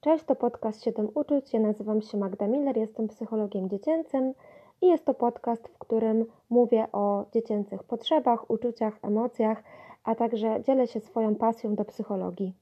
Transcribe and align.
Cześć, 0.00 0.24
to 0.24 0.34
podcast 0.34 0.84
7 0.84 1.08
uczuć. 1.14 1.52
Ja 1.52 1.60
nazywam 1.60 2.02
się 2.02 2.18
Magda 2.18 2.46
Miller, 2.46 2.76
jestem 2.76 3.08
psychologiem 3.08 3.68
dziecięcym 3.68 4.34
i 4.82 4.86
jest 4.86 5.04
to 5.04 5.14
podcast, 5.14 5.68
w 5.68 5.78
którym 5.78 6.26
mówię 6.50 6.86
o 6.92 7.24
dziecięcych 7.32 7.82
potrzebach, 7.82 8.50
uczuciach, 8.50 8.98
emocjach, 9.02 9.62
a 10.04 10.14
także 10.14 10.62
dzielę 10.62 10.86
się 10.86 11.00
swoją 11.00 11.34
pasją 11.34 11.74
do 11.74 11.84
psychologii. 11.84 12.54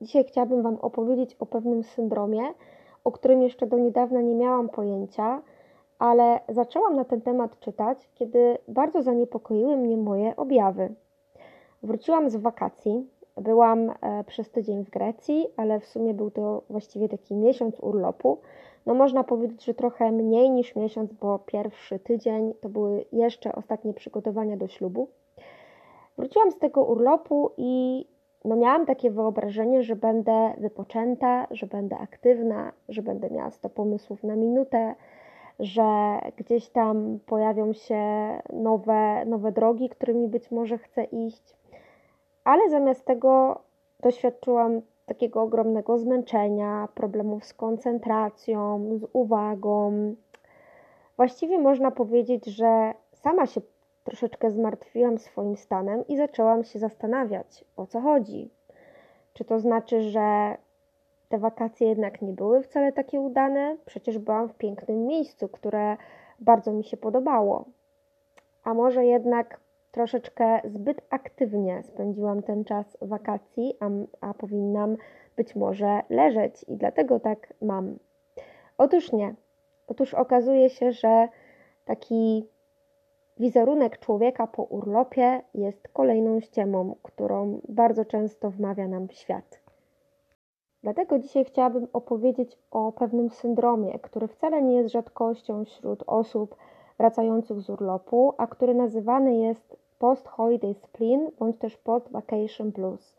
Dzisiaj 0.00 0.24
chciałabym 0.24 0.62
Wam 0.62 0.76
opowiedzieć 0.76 1.34
o 1.34 1.46
pewnym 1.46 1.82
syndromie, 1.82 2.42
o 3.04 3.12
którym 3.12 3.42
jeszcze 3.42 3.66
do 3.66 3.78
niedawna 3.78 4.20
nie 4.20 4.34
miałam 4.34 4.68
pojęcia, 4.68 5.42
ale 5.98 6.40
zaczęłam 6.48 6.96
na 6.96 7.04
ten 7.04 7.20
temat 7.20 7.60
czytać, 7.60 8.10
kiedy 8.14 8.58
bardzo 8.68 9.02
zaniepokoiły 9.02 9.76
mnie 9.76 9.96
moje 9.96 10.36
objawy. 10.36 10.94
Wróciłam 11.82 12.30
z 12.30 12.36
wakacji, 12.36 13.06
byłam 13.36 13.90
e, 13.90 14.24
przez 14.24 14.50
tydzień 14.50 14.84
w 14.84 14.90
Grecji, 14.90 15.46
ale 15.56 15.80
w 15.80 15.86
sumie 15.86 16.14
był 16.14 16.30
to 16.30 16.62
właściwie 16.70 17.08
taki 17.08 17.34
miesiąc 17.34 17.80
urlopu. 17.80 18.38
No 18.86 18.94
można 18.94 19.24
powiedzieć, 19.24 19.64
że 19.64 19.74
trochę 19.74 20.12
mniej 20.12 20.50
niż 20.50 20.76
miesiąc, 20.76 21.12
bo 21.12 21.38
pierwszy 21.38 21.98
tydzień 21.98 22.54
to 22.60 22.68
były 22.68 23.04
jeszcze 23.12 23.54
ostatnie 23.54 23.94
przygotowania 23.94 24.56
do 24.56 24.68
ślubu. 24.68 25.08
Wróciłam 26.18 26.50
z 26.50 26.58
tego 26.58 26.84
urlopu 26.84 27.50
i 27.56 28.04
no 28.44 28.56
miałam 28.56 28.86
takie 28.86 29.10
wyobrażenie, 29.10 29.82
że 29.82 29.96
będę 29.96 30.52
wypoczęta, 30.58 31.46
że 31.50 31.66
będę 31.66 31.98
aktywna, 31.98 32.72
że 32.88 33.02
będę 33.02 33.30
miała 33.30 33.50
100 33.50 33.68
pomysłów 33.68 34.24
na 34.24 34.36
minutę, 34.36 34.94
że 35.58 36.18
gdzieś 36.36 36.68
tam 36.68 37.18
pojawią 37.26 37.72
się 37.72 38.02
nowe, 38.52 39.24
nowe 39.26 39.52
drogi, 39.52 39.88
którymi 39.88 40.28
być 40.28 40.50
może 40.50 40.78
chcę 40.78 41.04
iść 41.04 41.56
ale 42.44 42.70
zamiast 42.70 43.04
tego 43.04 43.60
doświadczyłam 44.00 44.80
takiego 45.06 45.42
ogromnego 45.42 45.98
zmęczenia, 45.98 46.88
problemów 46.94 47.44
z 47.44 47.54
koncentracją, 47.54 48.88
z 48.98 49.06
uwagą. 49.12 49.92
Właściwie 51.16 51.58
można 51.58 51.90
powiedzieć, 51.90 52.46
że 52.46 52.94
sama 53.12 53.46
się 53.46 53.60
troszeczkę 54.04 54.50
zmartwiłam 54.50 55.18
swoim 55.18 55.56
stanem 55.56 56.06
i 56.08 56.16
zaczęłam 56.16 56.64
się 56.64 56.78
zastanawiać, 56.78 57.64
o 57.76 57.86
co 57.86 58.00
chodzi. 58.00 58.50
Czy 59.32 59.44
to 59.44 59.60
znaczy, 59.60 60.02
że 60.02 60.56
te 61.28 61.38
wakacje 61.38 61.88
jednak 61.88 62.22
nie 62.22 62.32
były 62.32 62.62
wcale 62.62 62.92
takie 62.92 63.20
udane? 63.20 63.76
Przecież 63.86 64.18
byłam 64.18 64.48
w 64.48 64.54
pięknym 64.54 65.06
miejscu, 65.06 65.48
które 65.48 65.96
bardzo 66.40 66.72
mi 66.72 66.84
się 66.84 66.96
podobało. 66.96 67.64
A 68.64 68.74
może 68.74 69.04
jednak 69.04 69.60
troszeczkę 69.92 70.60
zbyt 70.64 71.00
aktywnie 71.10 71.82
spędziłam 71.82 72.42
ten 72.42 72.64
czas 72.64 72.98
wakacji, 73.00 73.74
a, 73.80 73.88
a 74.20 74.34
powinnam 74.34 74.96
być 75.36 75.56
może 75.56 76.00
leżeć 76.10 76.64
i 76.68 76.76
dlatego 76.76 77.20
tak 77.20 77.54
mam. 77.62 77.98
Otóż 78.78 79.12
nie. 79.12 79.34
Otóż 79.86 80.14
okazuje 80.14 80.70
się, 80.70 80.92
że 80.92 81.28
taki 81.84 82.46
wizerunek 83.38 83.98
człowieka 83.98 84.46
po 84.46 84.62
urlopie 84.62 85.42
jest 85.54 85.88
kolejną 85.88 86.40
ściemą, 86.40 86.96
którą 87.02 87.60
bardzo 87.68 88.04
często 88.04 88.50
wmawia 88.50 88.88
nam 88.88 89.08
świat. 89.10 89.60
Dlatego 90.82 91.18
dzisiaj 91.18 91.44
chciałabym 91.44 91.88
opowiedzieć 91.92 92.58
o 92.70 92.92
pewnym 92.92 93.30
syndromie, 93.30 93.98
który 93.98 94.28
wcale 94.28 94.62
nie 94.62 94.76
jest 94.76 94.92
rzadkością 94.92 95.64
wśród 95.64 96.04
osób 96.06 96.56
wracających 96.98 97.60
z 97.60 97.70
urlopu, 97.70 98.34
a 98.38 98.46
który 98.46 98.74
nazywany 98.74 99.36
jest 99.36 99.81
post-holiday 100.02 100.74
spleen 100.74 101.30
bądź 101.38 101.58
też 101.58 101.76
post-vacation 101.76 102.70
blues. 102.70 103.16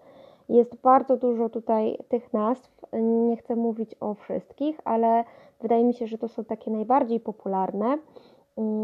Jest 0.50 0.76
bardzo 0.76 1.18
dużo 1.18 1.50
tutaj 1.50 1.98
tych 2.10 2.34
nazw, 2.34 2.86
nie 3.28 3.38
chcę 3.38 3.56
mówić 3.56 3.96
o 4.00 4.14
wszystkich, 4.14 4.80
ale 4.86 5.24
wydaje 5.62 5.84
mi 5.84 5.94
się, 5.94 6.08
że 6.08 6.18
to 6.18 6.28
są 6.28 6.44
takie 6.44 6.72
najbardziej 6.72 7.20
popularne. 7.20 7.98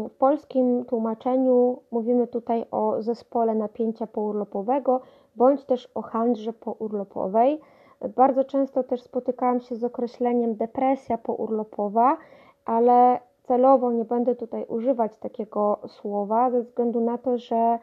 W 0.08 0.10
polskim 0.18 0.84
tłumaczeniu 0.84 1.78
mówimy 1.90 2.26
tutaj 2.26 2.64
o 2.70 3.02
zespole 3.02 3.54
napięcia 3.54 4.06
pourlopowego 4.06 5.00
bądź 5.36 5.64
też 5.64 5.88
o 5.94 6.02
handrze 6.02 6.52
pourlopowej. 6.52 7.60
Bardzo 8.16 8.44
często 8.44 8.82
też 8.82 9.02
spotykałam 9.02 9.60
się 9.60 9.76
z 9.76 9.84
określeniem 9.84 10.54
depresja 10.54 11.18
pourlopowa, 11.18 12.16
ale 12.64 13.20
celowo 13.50 13.92
nie 13.92 14.04
będę 14.04 14.36
tutaj 14.36 14.64
używać 14.68 15.16
takiego 15.16 15.78
słowa, 15.86 16.50
ze 16.50 16.62
względu 16.62 17.00
na 17.00 17.18
to, 17.18 17.38
że 17.38 17.78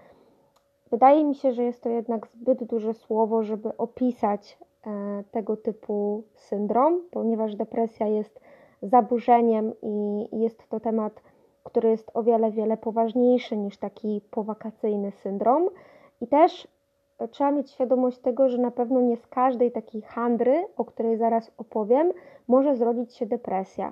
wydaje 0.92 1.26
mi 1.26 1.36
się, 1.36 1.54
że 1.54 1.64
jest 1.64 1.84
to 1.84 1.90
jednak 1.90 2.28
zbyt 2.28 2.64
duże 2.64 2.94
słowo, 2.94 3.44
żeby 3.44 3.78
opisać 3.78 4.58
e, 4.88 5.24
tego 5.32 5.58
typu 5.58 6.24
syndrom, 6.36 7.02
ponieważ 7.12 7.56
depresja 7.56 8.08
jest 8.08 8.40
zaburzeniem 8.82 9.74
i 9.82 10.28
jest 10.32 10.70
to 10.70 10.80
temat, 10.80 11.22
który 11.64 11.90
jest 11.90 12.12
o 12.14 12.24
wiele, 12.24 12.52
wiele 12.52 12.78
poważniejszy 12.78 13.58
niż 13.58 13.78
taki 13.78 14.22
powakacyjny 14.32 15.12
syndrom. 15.12 15.70
I 16.22 16.28
też 16.28 16.68
trzeba 17.32 17.52
mieć 17.52 17.72
świadomość 17.72 18.18
tego, 18.18 18.50
że 18.50 18.58
na 18.58 18.72
pewno 18.72 19.02
nie 19.02 19.18
z 19.18 19.28
każdej 19.28 19.72
takiej 19.72 20.02
handry, 20.02 20.68
o 20.78 20.86
której 20.86 21.18
zaraz 21.18 21.52
opowiem, 21.58 22.12
może 22.48 22.76
zrodzić 22.76 23.16
się 23.16 23.26
depresja 23.26 23.92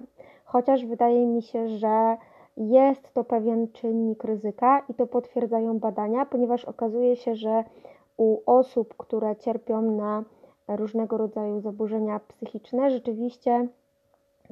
chociaż 0.56 0.86
wydaje 0.86 1.26
mi 1.26 1.42
się, 1.42 1.68
że 1.68 2.18
jest 2.58 3.14
to 3.14 3.24
pewien 3.24 3.68
czynnik 3.72 4.24
ryzyka 4.24 4.86
i 4.90 4.94
to 4.94 5.08
potwierdzają 5.08 5.80
badania, 5.80 6.26
ponieważ 6.26 6.66
okazuje 6.66 7.16
się, 7.16 7.36
że 7.36 7.64
u 8.18 8.38
osób, 8.46 8.94
które 8.98 9.36
cierpią 9.36 9.82
na 9.82 10.24
różnego 10.68 11.18
rodzaju 11.18 11.60
zaburzenia 11.60 12.20
psychiczne, 12.20 12.92
rzeczywiście 12.92 13.68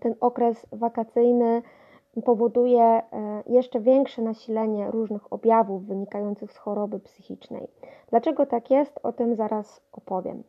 ten 0.02 0.16
okres 0.20 0.66
wakacyjny 0.72 1.62
powoduje 2.26 2.84
e, 2.84 3.02
jeszcze 3.48 3.80
większe 3.80 4.22
nasilenie 4.22 4.92
różnych 4.92 5.34
objawów 5.34 5.86
wynikających 5.86 6.52
z 6.52 6.58
choroby 6.58 7.00
psychicznej. 7.00 7.68
Dlaczego 8.10 8.46
tak 8.46 8.72
jest, 8.72 9.00
o 9.04 9.14
tym 9.14 9.36
zaraz 9.36 9.82
opowiem. 9.92 10.44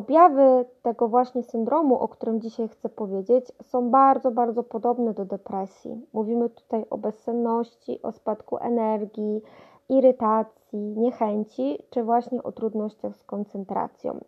Objawy 0.00 0.64
tego 0.82 1.08
właśnie 1.08 1.42
syndromu, 1.42 1.98
o 1.98 2.08
którym 2.08 2.40
dzisiaj 2.40 2.68
chcę 2.68 2.88
powiedzieć, 2.88 3.52
są 3.62 3.90
bardzo, 3.90 4.30
bardzo 4.30 4.62
podobne 4.62 5.14
do 5.14 5.24
depresji. 5.24 6.06
Mówimy 6.12 6.48
tutaj 6.48 6.84
o 6.90 6.98
bezsenności, 6.98 8.02
o 8.02 8.12
spadku 8.12 8.58
energii, 8.58 9.42
irytacji, 9.88 10.78
niechęci, 10.78 11.78
czy 11.90 12.02
właśnie 12.02 12.42
o 12.42 12.52
trudnościach 12.52 13.16
z 13.16 13.24
koncentracją. 13.24 14.20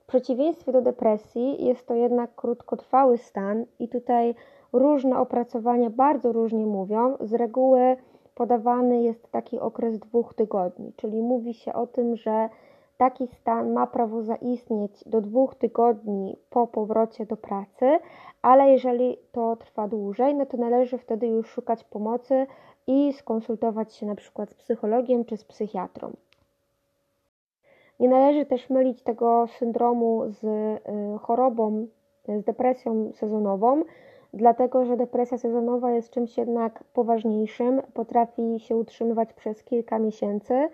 W 0.00 0.06
przeciwieństwie 0.06 0.72
do 0.72 0.82
depresji 0.82 1.64
jest 1.66 1.86
to 1.86 1.94
jednak 1.94 2.34
krótkotrwały 2.34 3.18
stan 3.18 3.64
i 3.78 3.88
tutaj 3.88 4.34
różne 4.72 5.18
opracowania 5.18 5.90
bardzo 5.90 6.32
różnie 6.32 6.66
mówią. 6.66 7.16
Z 7.20 7.34
reguły 7.34 7.96
podawany 8.34 9.02
jest 9.02 9.30
taki 9.30 9.58
okres 9.58 9.98
dwóch 9.98 10.34
tygodni, 10.34 10.92
czyli 10.96 11.22
mówi 11.22 11.54
się 11.54 11.72
o 11.72 11.86
tym, 11.86 12.16
że 12.16 12.48
Taki 13.00 13.26
stan 13.26 13.72
ma 13.72 13.86
prawo 13.86 14.22
zaistnieć 14.22 15.04
do 15.06 15.20
dwóch 15.20 15.54
tygodni 15.54 16.36
po 16.50 16.66
powrocie 16.66 17.26
do 17.26 17.36
pracy, 17.36 17.98
ale 18.42 18.70
jeżeli 18.70 19.16
to 19.32 19.56
trwa 19.56 19.88
dłużej, 19.88 20.34
no 20.34 20.46
to 20.46 20.56
należy 20.56 20.98
wtedy 20.98 21.26
już 21.26 21.48
szukać 21.48 21.84
pomocy 21.84 22.46
i 22.86 23.12
skonsultować 23.12 23.94
się 23.94 24.06
na 24.06 24.14
przykład 24.14 24.50
z 24.50 24.54
psychologiem 24.54 25.24
czy 25.24 25.36
z 25.36 25.44
psychiatrą. 25.44 26.12
Nie 28.00 28.08
należy 28.08 28.46
też 28.46 28.70
mylić 28.70 29.02
tego 29.02 29.46
syndromu 29.58 30.22
z 30.28 30.44
y, 30.44 30.78
chorobą, 31.20 31.86
z 32.28 32.44
depresją 32.44 33.12
sezonową, 33.12 33.82
dlatego 34.34 34.84
że 34.84 34.96
depresja 34.96 35.38
sezonowa 35.38 35.92
jest 35.92 36.10
czymś 36.10 36.38
jednak 36.38 36.84
poważniejszym, 36.84 37.82
potrafi 37.94 38.60
się 38.60 38.76
utrzymywać 38.76 39.32
przez 39.32 39.64
kilka 39.64 39.98
miesięcy 39.98 40.68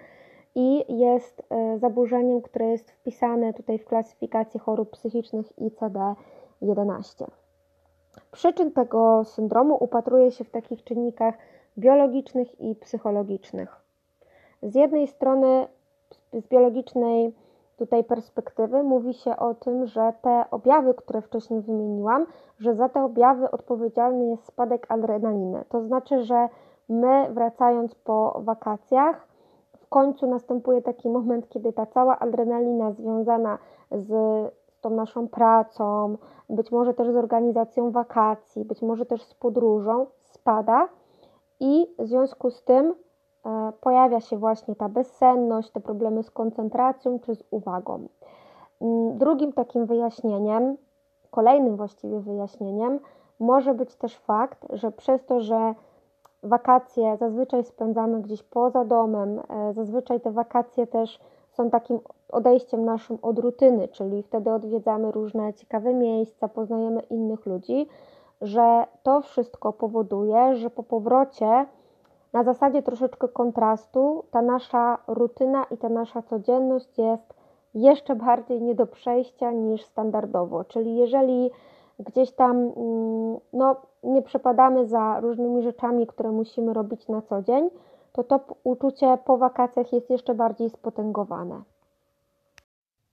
i 0.56 0.98
jest 0.98 1.42
e, 1.50 1.78
zaburzeniem, 1.78 2.42
które 2.42 2.66
jest 2.66 2.90
wpisane 2.90 3.54
tutaj 3.54 3.78
w 3.78 3.84
klasyfikację 3.84 4.60
chorób 4.60 4.90
psychicznych 4.90 5.46
ICD-11. 5.58 7.26
Przyczyn 8.32 8.72
tego 8.72 9.24
syndromu 9.24 9.76
upatruje 9.80 10.30
się 10.30 10.44
w 10.44 10.50
takich 10.50 10.84
czynnikach 10.84 11.34
biologicznych 11.78 12.60
i 12.60 12.74
psychologicznych. 12.74 13.76
Z 14.62 14.74
jednej 14.74 15.06
strony, 15.06 15.66
z 16.32 16.46
biologicznej 16.46 17.34
tutaj 17.76 18.04
perspektywy, 18.04 18.82
mówi 18.82 19.14
się 19.14 19.36
o 19.36 19.54
tym, 19.54 19.86
że 19.86 20.12
te 20.22 20.44
objawy, 20.50 20.94
które 20.94 21.22
wcześniej 21.22 21.60
wymieniłam, 21.60 22.26
że 22.58 22.74
za 22.74 22.88
te 22.88 23.04
objawy 23.04 23.50
odpowiedzialny 23.50 24.26
jest 24.26 24.46
spadek 24.46 24.86
adrenaliny. 24.88 25.64
To 25.68 25.82
znaczy, 25.82 26.24
że 26.24 26.48
my 26.88 27.26
wracając 27.30 27.94
po 27.94 28.40
wakacjach, 28.44 29.35
w 29.86 29.88
końcu 29.88 30.26
następuje 30.26 30.82
taki 30.82 31.08
moment, 31.08 31.48
kiedy 31.48 31.72
ta 31.72 31.86
cała 31.86 32.18
adrenalina 32.18 32.92
związana 32.92 33.58
z, 33.90 34.10
tą 34.80 34.90
naszą 34.90 35.28
pracą, 35.28 36.16
być 36.50 36.72
może 36.72 36.94
też 36.94 37.10
z 37.10 37.16
organizacją 37.16 37.90
wakacji, 37.90 38.64
być 38.64 38.82
może 38.82 39.06
też 39.06 39.22
z 39.22 39.34
podróżą, 39.34 40.06
spada 40.22 40.88
i 41.60 41.86
w 41.98 42.06
związku 42.06 42.50
z 42.50 42.64
tym 42.64 42.94
e, 43.46 43.72
pojawia 43.80 44.20
się 44.20 44.36
właśnie 44.38 44.74
ta 44.76 44.88
bezsenność, 44.88 45.70
te 45.70 45.80
problemy 45.80 46.22
z 46.22 46.30
koncentracją 46.30 47.18
czy 47.18 47.34
z 47.34 47.44
uwagą. 47.50 48.08
Mm, 48.80 49.18
drugim 49.18 49.52
takim 49.52 49.86
wyjaśnieniem, 49.86 50.76
kolejnym 51.30 51.76
właściwie 51.76 52.20
wyjaśnieniem, 52.20 53.00
może 53.40 53.74
być 53.74 53.94
też 53.94 54.18
fakt, 54.18 54.66
że 54.70 54.92
przez 54.92 55.24
to, 55.24 55.40
że 55.40 55.74
wakacje 56.46 57.16
zazwyczaj 57.16 57.64
spędzamy 57.64 58.22
gdzieś 58.22 58.42
poza 58.42 58.84
domem, 58.84 59.40
e, 59.48 59.72
zazwyczaj 59.72 60.20
te 60.20 60.30
wakacje 60.30 60.86
też 60.86 61.20
są 61.52 61.70
takim 61.70 61.98
odejściem 62.28 62.84
naszym 62.84 63.18
od 63.22 63.38
rutyny, 63.38 63.88
czyli 63.88 64.22
wtedy 64.22 64.52
odwiedzamy 64.52 65.12
różne 65.12 65.54
ciekawe 65.54 65.94
miejsca, 65.94 66.48
poznajemy 66.48 67.00
innych 67.00 67.46
ludzi, 67.46 67.86
że 68.40 68.84
to 69.02 69.20
wszystko 69.20 69.72
powoduje, 69.72 70.56
że 70.56 70.70
po 70.70 70.82
powrocie 70.82 71.66
na 72.32 72.44
zasadzie 72.44 72.82
troszeczkę 72.82 73.28
kontrastu 73.28 74.24
ta 74.30 74.42
nasza 74.42 74.98
rutyna 75.06 75.64
i 75.70 75.76
ta 75.76 75.88
nasza 75.88 76.22
codzienność 76.22 76.98
jest 76.98 77.34
jeszcze 77.74 78.16
bardziej 78.16 78.62
nie 78.62 78.74
do 78.74 78.86
przejścia 78.86 79.52
niż 79.52 79.84
standardowo. 79.84 80.64
Czyli 80.64 80.96
jeżeli 80.96 81.50
gdzieś 81.98 82.32
tam 82.32 82.56
mm, 82.56 83.38
no, 83.52 83.76
nie 84.02 84.22
przepadamy 84.22 84.86
za 84.86 85.20
różnymi 85.20 85.62
rzeczami, 85.62 86.06
które 86.06 86.30
musimy 86.30 86.72
robić 86.72 87.08
na 87.08 87.22
co 87.22 87.42
dzień, 87.42 87.70
to 88.12 88.24
to 88.24 88.40
uczucie 88.64 89.18
po 89.24 89.36
wakacjach 89.36 89.92
jest 89.92 90.10
jeszcze 90.10 90.34
bardziej 90.34 90.70
spotęgowane. 90.70 91.62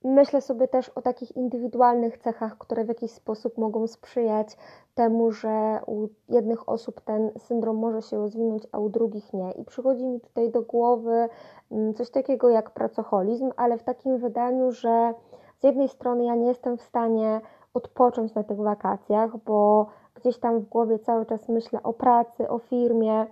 Myślę 0.03 0.41
sobie 0.41 0.67
też 0.67 0.89
o 0.89 1.01
takich 1.01 1.35
indywidualnych 1.35 2.17
cechach, 2.17 2.57
które 2.57 2.85
w 2.85 2.87
jakiś 2.87 3.11
sposób 3.11 3.57
mogą 3.57 3.87
sprzyjać 3.87 4.57
temu, 4.95 5.31
że 5.31 5.79
u 5.87 6.07
jednych 6.29 6.69
osób 6.69 7.01
ten 7.01 7.31
syndrom 7.37 7.77
może 7.77 8.01
się 8.01 8.17
rozwinąć, 8.17 8.63
a 8.71 8.79
u 8.79 8.89
drugich 8.89 9.33
nie. 9.33 9.51
I 9.51 9.65
przychodzi 9.65 10.05
mi 10.05 10.19
tutaj 10.19 10.51
do 10.51 10.61
głowy 10.61 11.29
mm, 11.71 11.93
coś 11.93 12.09
takiego 12.09 12.49
jak 12.49 12.71
pracoholizm, 12.71 13.51
ale 13.55 13.77
w 13.77 13.83
takim 13.83 14.17
wydaniu, 14.17 14.71
że 14.71 15.13
z 15.59 15.63
jednej 15.63 15.89
strony 15.89 16.25
ja 16.25 16.35
nie 16.35 16.47
jestem 16.47 16.77
w 16.77 16.81
stanie 16.81 17.41
odpocząć 17.73 18.33
na 18.33 18.43
tych 18.43 18.57
wakacjach, 18.57 19.37
bo 19.37 19.87
gdzieś 20.15 20.37
tam 20.37 20.59
w 20.59 20.69
głowie 20.69 20.99
cały 20.99 21.25
czas 21.25 21.49
myślę 21.49 21.83
o 21.83 21.93
pracy, 21.93 22.49
o 22.49 22.59
firmie 22.59 23.25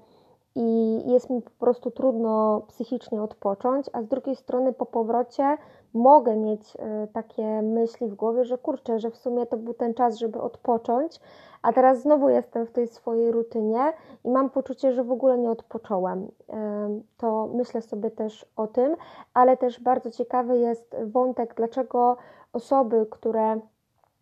i 0.55 1.01
jest 1.11 1.29
mi 1.29 1.41
po 1.41 1.49
prostu 1.49 1.91
trudno 1.91 2.61
psychicznie 2.67 3.21
odpocząć, 3.21 3.85
a 3.93 4.01
z 4.01 4.07
drugiej 4.07 4.35
strony 4.35 4.73
po 4.73 4.85
powrocie 4.85 5.57
mogę 5.93 6.35
mieć 6.35 6.77
e, 6.79 7.07
takie 7.07 7.61
myśli 7.61 8.07
w 8.07 8.15
głowie, 8.15 8.45
że 8.45 8.57
kurczę, 8.57 8.99
że 8.99 9.11
w 9.11 9.17
sumie 9.17 9.45
to 9.45 9.57
był 9.57 9.73
ten 9.73 9.93
czas, 9.93 10.17
żeby 10.17 10.41
odpocząć, 10.41 11.19
a 11.61 11.73
teraz 11.73 12.01
znowu 12.01 12.29
jestem 12.29 12.65
w 12.65 12.71
tej 12.71 12.87
swojej 12.87 13.31
rutynie 13.31 13.93
i 14.23 14.29
mam 14.29 14.49
poczucie, 14.49 14.93
że 14.93 15.03
w 15.03 15.11
ogóle 15.11 15.37
nie 15.37 15.51
odpocząłem. 15.51 16.31
To 17.17 17.49
myślę 17.53 17.81
sobie 17.81 18.11
też 18.11 18.45
o 18.55 18.67
tym, 18.67 18.95
ale 19.33 19.57
też 19.57 19.79
bardzo 19.79 20.11
ciekawy 20.11 20.57
jest 20.57 20.95
wątek, 21.05 21.53
dlaczego 21.55 22.17
osoby, 22.53 23.07
które 23.11 23.59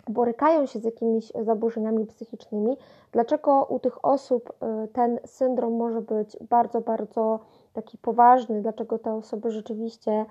borykają 0.07 0.65
się 0.65 0.79
z 0.79 0.83
jakimiś 0.83 1.31
zaburzeniami 1.41 2.05
psychicznymi, 2.05 2.77
dlaczego 3.11 3.65
u 3.65 3.79
tych 3.79 4.05
osób 4.05 4.49
y, 4.49 4.87
ten 4.87 5.19
syndrom 5.25 5.73
może 5.73 6.01
być 6.01 6.37
bardzo, 6.49 6.81
bardzo 6.81 7.39
taki 7.73 7.97
poważny, 7.97 8.61
dlaczego 8.61 8.99
te 8.99 9.13
osoby 9.13 9.51
rzeczywiście 9.51 10.25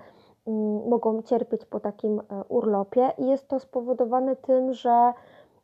mm, 0.47 0.89
mogą 0.89 1.21
cierpieć 1.21 1.65
po 1.65 1.79
takim 1.79 2.19
y, 2.19 2.23
urlopie? 2.49 3.11
I 3.17 3.27
jest 3.27 3.47
to 3.47 3.59
spowodowane 3.59 4.35
tym, 4.35 4.73
że 4.73 5.13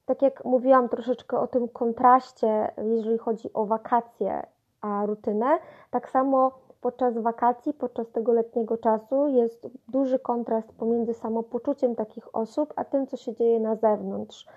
tak 0.05 0.21
jak 0.21 0.45
mówiłam 0.45 0.89
troszeczkę 0.89 1.39
o 1.39 1.47
tym 1.47 1.67
kontraście, 1.67 2.71
jeżeli 2.77 3.17
chodzi 3.17 3.53
o 3.53 3.65
wakacje 3.65 4.43
a 4.81 5.05
rutynę, 5.05 5.57
tak 5.91 6.09
samo 6.09 6.51
podczas 6.81 7.17
wakacji, 7.17 7.73
podczas 7.73 8.11
tego 8.11 8.33
letniego 8.33 8.77
czasu 8.77 9.27
jest 9.27 9.67
duży 9.87 10.19
kontrast 10.19 10.73
pomiędzy 10.73 11.13
samopoczuciem 11.13 11.95
takich 11.95 12.35
osób, 12.35 12.73
a 12.75 12.85
tym, 12.85 13.07
co 13.07 13.17
się 13.17 13.33
dzieje 13.33 13.59
na 13.59 13.75
zewnątrz. 13.75 14.47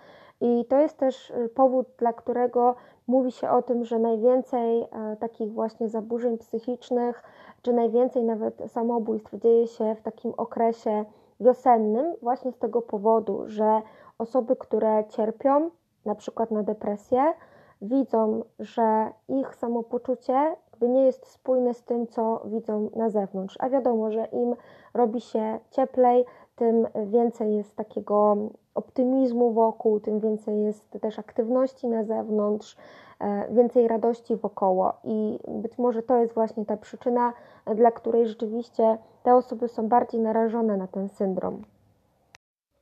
I 0.40 0.64
to 0.68 0.78
jest 0.78 0.96
też 0.96 1.30
y, 1.30 1.48
powód, 1.48 1.86
dla 1.98 2.12
którego 2.12 2.74
mówi 3.06 3.32
się 3.32 3.50
o 3.50 3.62
tym, 3.62 3.84
że 3.84 3.98
najwięcej 3.98 4.82
e, 4.82 5.16
takich 5.20 5.52
właśnie 5.52 5.88
zaburzeń 5.88 6.38
psychicznych, 6.38 7.22
czy 7.62 7.72
najwięcej 7.72 8.24
nawet 8.24 8.62
samobójstw 8.66 9.34
dzieje 9.34 9.66
się 9.66 9.94
w 9.94 10.02
takim 10.02 10.32
okresie 10.36 11.04
wiosennym, 11.40 12.14
właśnie 12.22 12.52
z 12.52 12.58
tego 12.58 12.82
powodu, 12.82 13.42
że 13.46 13.82
osoby, 14.18 14.56
które 14.56 15.04
cierpią 15.08 15.70
na 16.04 16.14
przykład 16.14 16.50
na 16.50 16.62
depresję, 16.62 17.34
widzą, 17.82 18.44
że 18.58 19.10
ich 19.28 19.54
samopoczucie 19.54 20.56
nie 20.86 21.04
jest 21.04 21.26
spójne 21.26 21.74
z 21.74 21.82
tym, 21.82 22.06
co 22.06 22.42
widzą 22.44 22.90
na 22.96 23.10
zewnątrz. 23.10 23.56
A 23.58 23.68
wiadomo, 23.68 24.10
że 24.10 24.24
im 24.24 24.54
robi 24.94 25.20
się 25.20 25.58
cieplej, 25.70 26.24
tym 26.56 26.86
więcej 27.06 27.56
jest 27.56 27.76
takiego 27.76 28.36
optymizmu 28.74 29.52
wokół, 29.52 30.00
tym 30.00 30.20
więcej 30.20 30.62
jest 30.62 30.90
też 31.00 31.18
aktywności 31.18 31.88
na 31.88 32.04
zewnątrz, 32.04 32.76
e, 33.20 33.54
więcej 33.54 33.88
radości 33.88 34.36
wokoło. 34.36 34.92
I 35.04 35.38
być 35.48 35.78
może 35.78 36.02
to 36.02 36.16
jest 36.16 36.34
właśnie 36.34 36.66
ta 36.66 36.76
przyczyna, 36.76 37.32
dla 37.76 37.90
której 37.90 38.26
rzeczywiście 38.26 38.98
te 39.22 39.34
osoby 39.34 39.68
są 39.68 39.88
bardziej 39.88 40.20
narażone 40.20 40.76
na 40.76 40.86
ten 40.86 41.08
syndrom. 41.08 41.62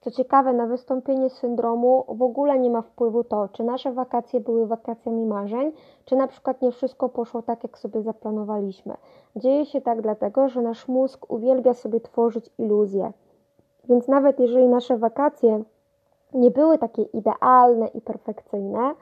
Co 0.06 0.10
ciekawe, 0.10 0.52
na 0.52 0.66
wystąpienie 0.66 1.30
syndromu 1.30 2.04
w 2.08 2.22
ogóle 2.22 2.58
nie 2.58 2.70
ma 2.70 2.82
wpływu 2.82 3.24
to, 3.24 3.48
czy 3.48 3.64
nasze 3.64 3.92
wakacje 3.92 4.40
były 4.40 4.66
wakacjami 4.66 5.26
marzeń, 5.26 5.72
czy 6.04 6.16
na 6.16 6.26
przykład 6.26 6.62
nie 6.62 6.72
wszystko 6.72 7.08
poszło 7.08 7.42
tak, 7.42 7.62
jak 7.62 7.78
sobie 7.78 8.02
zaplanowaliśmy. 8.02 8.94
Dzieje 9.36 9.66
się 9.66 9.80
tak 9.80 10.02
dlatego, 10.02 10.48
że 10.48 10.62
nasz 10.62 10.88
mózg 10.88 11.30
uwielbia 11.30 11.74
sobie 11.74 12.00
tworzyć 12.00 12.50
iluzje. 12.58 13.12
Więc 13.88 14.08
nawet 14.08 14.40
jeżeli 14.40 14.68
nasze 14.68 14.98
wakacje 14.98 15.62
nie 16.34 16.50
były 16.50 16.78
takie 16.78 17.02
idealne 17.02 17.86
i 17.86 18.00
perfekcyjne, 18.00 18.94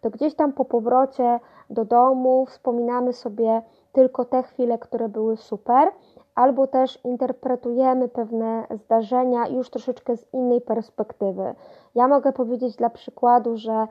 to 0.00 0.10
gdzieś 0.10 0.34
tam 0.34 0.52
po 0.52 0.64
powrocie 0.64 1.40
do 1.70 1.84
domu 1.84 2.46
wspominamy 2.46 3.12
sobie 3.12 3.62
tylko 3.92 4.24
te 4.24 4.42
chwile, 4.42 4.78
które 4.78 5.08
były 5.08 5.36
super, 5.36 5.88
albo 6.40 6.66
też 6.66 7.04
interpretujemy 7.04 8.08
pewne 8.08 8.66
zdarzenia 8.70 9.48
już 9.48 9.70
troszeczkę 9.70 10.16
z 10.16 10.34
innej 10.34 10.60
perspektywy. 10.60 11.54
Ja 11.94 12.08
mogę 12.08 12.32
powiedzieć 12.32 12.76
dla 12.76 12.90
przykładu, 12.90 13.56
że 13.56 13.86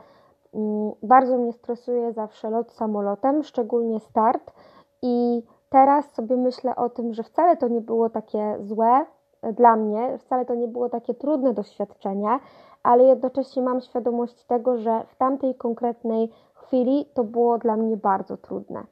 mm, 0.54 0.92
bardzo 1.04 1.38
mnie 1.38 1.54
stresuje 1.54 2.14
zawsze 2.14 2.50
lot 2.50 2.72
samolotem, 2.72 3.44
szczególnie 3.44 4.00
start, 4.00 4.54
i 5.02 5.44
teraz 5.70 6.12
sobie 6.12 6.38
myślę 6.38 6.76
o 6.76 6.90
tym, 6.90 7.14
że 7.14 7.24
wcale 7.24 7.58
to 7.58 7.68
nie 7.68 7.82
było 7.82 8.10
takie 8.10 8.58
złe 8.60 9.06
dla 9.54 9.76
mnie, 9.76 10.18
wcale 10.18 10.46
to 10.46 10.56
nie 10.56 10.68
było 10.68 10.90
takie 10.90 11.14
trudne 11.14 11.54
doświadczenie, 11.54 12.40
ale 12.84 13.04
jednocześnie 13.04 13.62
mam 13.62 13.82
świadomość 13.82 14.44
tego, 14.44 14.78
że 14.78 15.04
w 15.08 15.16
tamtej 15.16 15.56
konkretnej 15.56 16.32
chwili 16.54 17.06
to 17.14 17.24
było 17.24 17.58
dla 17.58 17.78
mnie 17.78 17.98
bardzo 17.98 18.38
trudne. 18.38 18.84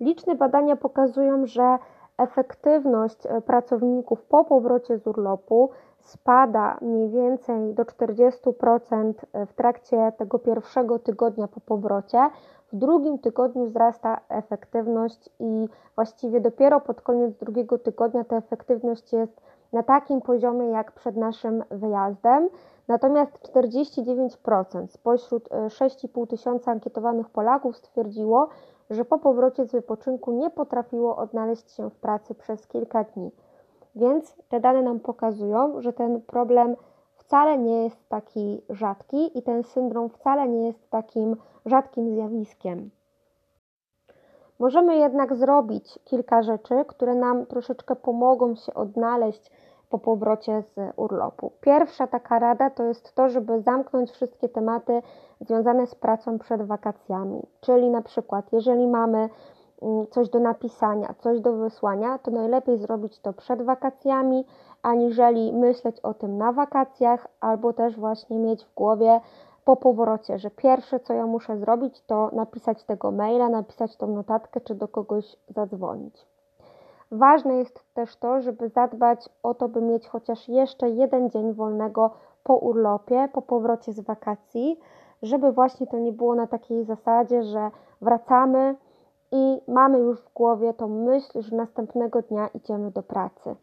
Liczne 0.00 0.34
badania 0.34 0.76
pokazują, 0.76 1.46
że 1.46 1.78
efektywność 2.18 3.26
e, 3.26 3.40
pracowników 3.40 4.22
po 4.22 4.44
powrocie 4.44 4.98
z 4.98 5.06
urlopu 5.06 5.70
spada 5.98 6.78
mniej 6.82 7.10
więcej 7.10 7.74
do 7.74 7.82
40% 7.82 9.12
e, 9.32 9.46
w 9.46 9.52
trakcie 9.52 10.12
tego 10.18 10.38
pierwszego 10.38 10.98
tygodnia 10.98 11.48
po 11.48 11.60
powrocie. 11.60 12.30
W 12.72 12.76
drugim 12.76 13.18
tygodniu 13.18 13.66
wzrasta 13.66 14.20
efektywność 14.28 15.30
i 15.40 15.68
właściwie 15.94 16.40
dopiero 16.40 16.80
pod 16.80 17.00
koniec 17.00 17.36
drugiego 17.36 17.78
tygodnia 17.78 18.24
ta 18.24 18.36
efektywność 18.36 19.12
jest 19.12 19.40
na 19.72 19.82
takim 19.82 20.20
poziomie 20.20 20.66
jak 20.68 20.92
przed 20.92 21.16
naszym 21.16 21.64
wyjazdem. 21.70 22.48
Natomiast 22.88 23.52
49% 23.54 24.86
spośród 24.86 25.48
6,5 25.48 26.22
e, 26.22 26.26
tysiąca 26.26 26.70
ankietowanych 26.70 27.30
Polaków 27.30 27.76
stwierdziło, 27.76 28.48
że 28.90 29.04
po 29.04 29.18
powrocie 29.18 29.64
z 29.64 29.72
wypoczynku 29.72 30.32
nie 30.32 30.50
potrafiło 30.50 31.16
odnaleźć 31.16 31.70
się 31.70 31.90
w 31.90 31.94
pracy 31.94 32.34
przez 32.34 32.66
kilka 32.66 33.04
dni. 33.04 33.30
Więc 33.96 34.36
te 34.48 34.60
dane 34.60 34.82
nam 34.82 35.00
pokazują, 35.00 35.80
że 35.80 35.92
ten 35.92 36.20
problem 36.20 36.76
wcale 37.14 37.58
nie 37.58 37.84
jest 37.84 38.08
taki 38.08 38.62
rzadki 38.70 39.38
i 39.38 39.42
ten 39.42 39.64
syndrom 39.64 40.08
wcale 40.08 40.48
nie 40.48 40.66
jest 40.66 40.90
takim 40.90 41.36
rzadkim 41.66 42.10
zjawiskiem. 42.10 42.90
Możemy 44.58 44.96
jednak 44.96 45.34
zrobić 45.34 45.98
kilka 46.04 46.42
rzeczy, 46.42 46.74
które 46.86 47.14
nam 47.14 47.46
troszeczkę 47.46 47.96
pomogą 47.96 48.54
się 48.54 48.74
odnaleźć 48.74 49.50
po 49.90 49.98
powrocie 49.98 50.62
z 50.62 50.92
urlopu. 50.96 51.52
Pierwsza 51.60 52.06
taka 52.06 52.38
rada 52.38 52.70
to 52.70 52.82
jest 52.82 53.14
to, 53.14 53.28
żeby 53.28 53.62
zamknąć 53.62 54.10
wszystkie 54.10 54.48
tematy 54.48 55.02
związane 55.40 55.86
z 55.86 55.94
pracą 55.94 56.38
przed 56.38 56.62
wakacjami. 56.62 57.42
Czyli 57.60 57.90
na 57.90 58.02
przykład, 58.02 58.52
jeżeli 58.52 58.88
mamy 58.88 59.28
mm, 59.82 60.06
coś 60.06 60.28
do 60.28 60.40
napisania, 60.40 61.14
coś 61.18 61.40
do 61.40 61.52
wysłania, 61.52 62.18
to 62.18 62.30
najlepiej 62.30 62.78
zrobić 62.78 63.20
to 63.20 63.32
przed 63.32 63.62
wakacjami, 63.62 64.44
aniżeli 64.82 65.52
myśleć 65.52 66.00
o 66.00 66.14
tym 66.14 66.38
na 66.38 66.52
wakacjach, 66.52 67.26
albo 67.40 67.72
też 67.72 67.96
właśnie 67.96 68.38
mieć 68.38 68.64
w 68.64 68.74
głowie 68.74 69.20
po 69.64 69.76
powrocie, 69.76 70.38
że 70.38 70.50
pierwsze 70.50 71.00
co 71.00 71.14
ja 71.14 71.26
muszę 71.26 71.58
zrobić, 71.58 72.02
to 72.02 72.30
napisać 72.32 72.84
tego 72.84 73.10
maila, 73.10 73.48
napisać 73.48 73.96
tą 73.96 74.06
notatkę, 74.06 74.60
czy 74.60 74.74
do 74.74 74.88
kogoś 74.88 75.36
zadzwonić. 75.48 76.35
Ważne 77.10 77.54
jest 77.54 77.94
też 77.94 78.16
to, 78.16 78.40
żeby 78.40 78.68
zadbać 78.68 79.28
o 79.42 79.54
to, 79.54 79.68
by 79.68 79.80
mieć 79.80 80.08
chociaż 80.08 80.48
jeszcze 80.48 80.90
jeden 80.90 81.30
dzień 81.30 81.52
wolnego 81.52 82.10
po 82.44 82.56
urlopie, 82.56 83.28
po 83.32 83.42
powrocie 83.42 83.92
z 83.92 84.00
wakacji, 84.00 84.80
żeby 85.22 85.52
właśnie 85.52 85.86
to 85.86 85.98
nie 85.98 86.12
było 86.12 86.34
na 86.34 86.46
takiej 86.46 86.84
zasadzie, 86.84 87.42
że 87.42 87.70
wracamy 88.00 88.76
i 89.32 89.60
mamy 89.68 89.98
już 89.98 90.20
w 90.20 90.32
głowie 90.32 90.74
tą 90.74 90.88
myśl, 90.88 91.42
że 91.42 91.56
następnego 91.56 92.22
dnia 92.22 92.48
idziemy 92.54 92.90
do 92.90 93.02
pracy. 93.02 93.56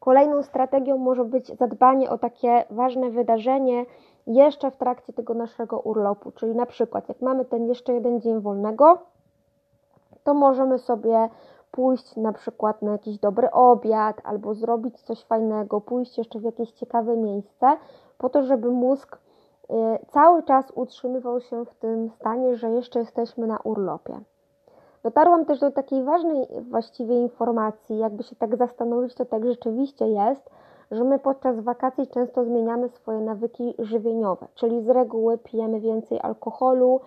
Kolejną 0.00 0.42
strategią 0.42 0.98
może 0.98 1.24
być 1.24 1.46
zadbanie 1.46 2.10
o 2.10 2.18
takie 2.18 2.64
ważne 2.70 3.10
wydarzenie 3.10 3.86
jeszcze 4.26 4.70
w 4.70 4.76
trakcie 4.76 5.12
tego 5.12 5.34
naszego 5.34 5.80
urlopu, 5.80 6.32
czyli 6.32 6.54
na 6.54 6.66
przykład 6.66 7.08
jak 7.08 7.20
mamy 7.20 7.44
ten 7.44 7.66
jeszcze 7.66 7.92
jeden 7.92 8.20
dzień 8.20 8.40
wolnego, 8.40 8.98
to 10.24 10.34
możemy 10.34 10.78
sobie 10.78 11.28
pójść 11.76 12.16
na 12.16 12.32
przykład 12.32 12.82
na 12.82 12.92
jakiś 12.92 13.18
dobry 13.18 13.50
obiad 13.50 14.20
albo 14.24 14.54
zrobić 14.54 15.00
coś 15.00 15.24
fajnego, 15.24 15.80
pójść 15.80 16.18
jeszcze 16.18 16.38
w 16.38 16.42
jakieś 16.42 16.72
ciekawe 16.72 17.16
miejsce, 17.16 17.76
po 18.18 18.28
to, 18.28 18.42
żeby 18.42 18.70
mózg 18.70 19.16
y, 19.16 19.74
cały 20.12 20.42
czas 20.42 20.72
utrzymywał 20.74 21.40
się 21.40 21.64
w 21.64 21.74
tym 21.74 22.10
stanie, 22.10 22.56
że 22.56 22.70
jeszcze 22.70 22.98
jesteśmy 22.98 23.46
na 23.46 23.58
urlopie. 23.64 24.20
Dotarłam 25.02 25.44
też 25.44 25.60
do 25.60 25.70
takiej 25.70 26.04
ważnej 26.04 26.46
właściwie 26.70 27.22
informacji, 27.22 27.98
jakby 27.98 28.22
się 28.22 28.36
tak 28.36 28.56
zastanowić, 28.56 29.14
to 29.14 29.24
tak 29.24 29.46
rzeczywiście 29.46 30.06
jest, 30.06 30.50
że 30.90 31.04
my 31.04 31.18
podczas 31.18 31.60
wakacji 31.60 32.06
często 32.06 32.44
zmieniamy 32.44 32.88
swoje 32.88 33.20
nawyki 33.20 33.74
żywieniowe, 33.78 34.46
czyli 34.54 34.82
z 34.82 34.88
reguły 34.88 35.38
pijemy 35.38 35.80
więcej 35.80 36.20
alkoholu, 36.20 37.00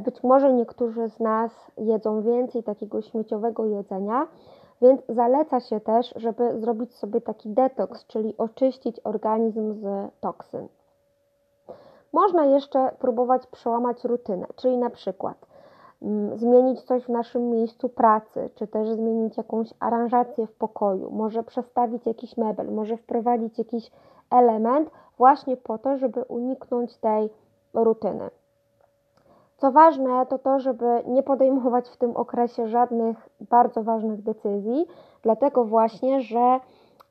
być 0.00 0.22
może 0.22 0.52
niektórzy 0.52 1.08
z 1.08 1.20
nas 1.20 1.70
jedzą 1.78 2.22
więcej 2.22 2.62
takiego 2.62 3.02
śmieciowego 3.02 3.66
jedzenia, 3.66 4.26
więc 4.82 5.00
zaleca 5.08 5.60
się 5.60 5.80
też, 5.80 6.14
żeby 6.16 6.60
zrobić 6.60 6.94
sobie 6.94 7.20
taki 7.20 7.48
detoks, 7.48 8.06
czyli 8.06 8.36
oczyścić 8.38 9.00
organizm 9.04 9.74
z 9.74 10.10
toksyn. 10.20 10.68
Można 12.12 12.44
jeszcze 12.44 12.90
próbować 12.98 13.46
przełamać 13.46 14.04
rutynę, 14.04 14.46
czyli 14.56 14.78
na 14.78 14.90
przykład 14.90 15.46
Mm, 16.02 16.38
zmienić 16.38 16.82
coś 16.82 17.04
w 17.04 17.08
naszym 17.08 17.50
miejscu 17.50 17.88
pracy, 17.88 18.50
czy 18.54 18.66
też 18.66 18.88
zmienić 18.88 19.36
jakąś 19.36 19.68
aranżację 19.80 20.46
w 20.46 20.52
pokoju, 20.52 21.10
może 21.10 21.42
przestawić 21.42 22.06
jakiś 22.06 22.36
mebel, 22.36 22.72
może 22.72 22.96
wprowadzić 22.96 23.58
jakiś 23.58 23.90
element, 24.30 24.90
właśnie 25.18 25.56
po 25.56 25.78
to, 25.78 25.96
żeby 25.96 26.24
uniknąć 26.24 26.96
tej 26.96 27.30
rutyny. 27.74 28.30
Co 29.56 29.72
ważne, 29.72 30.26
to 30.26 30.38
to, 30.38 30.60
żeby 30.60 31.02
nie 31.06 31.22
podejmować 31.22 31.88
w 31.88 31.96
tym 31.96 32.16
okresie 32.16 32.68
żadnych 32.68 33.28
bardzo 33.40 33.82
ważnych 33.82 34.22
decyzji, 34.22 34.86
dlatego 35.22 35.64
właśnie, 35.64 36.20
że 36.20 36.60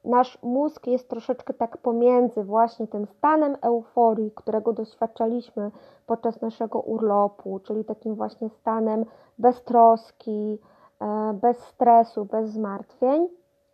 nasz 0.03 0.37
mózg 0.43 0.87
jest 0.87 1.09
troszeczkę 1.09 1.53
tak 1.53 1.77
pomiędzy 1.77 2.43
właśnie 2.43 2.87
tym 2.87 3.05
stanem 3.05 3.57
euforii, 3.61 4.31
którego 4.31 4.73
doświadczaliśmy 4.73 5.71
podczas 6.05 6.41
naszego 6.41 6.79
urlopu, 6.79 7.59
czyli 7.59 7.85
takim 7.85 8.15
właśnie 8.15 8.49
stanem 8.49 9.05
bez 9.37 9.63
troski, 9.63 10.59
e, 11.01 11.33
bez 11.33 11.57
stresu, 11.57 12.25
bez 12.25 12.49
zmartwień, 12.49 13.27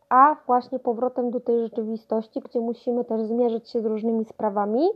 a 0.09 0.35
właśnie 0.47 0.79
powrotem 0.79 1.31
do 1.31 1.39
tej 1.39 1.59
rzeczywistości, 1.59 2.39
gdzie 2.39 2.59
musimy 2.59 3.05
też 3.05 3.21
zmierzyć 3.21 3.69
się 3.69 3.81
z 3.81 3.85
różnymi 3.85 4.25
sprawami, 4.25 4.89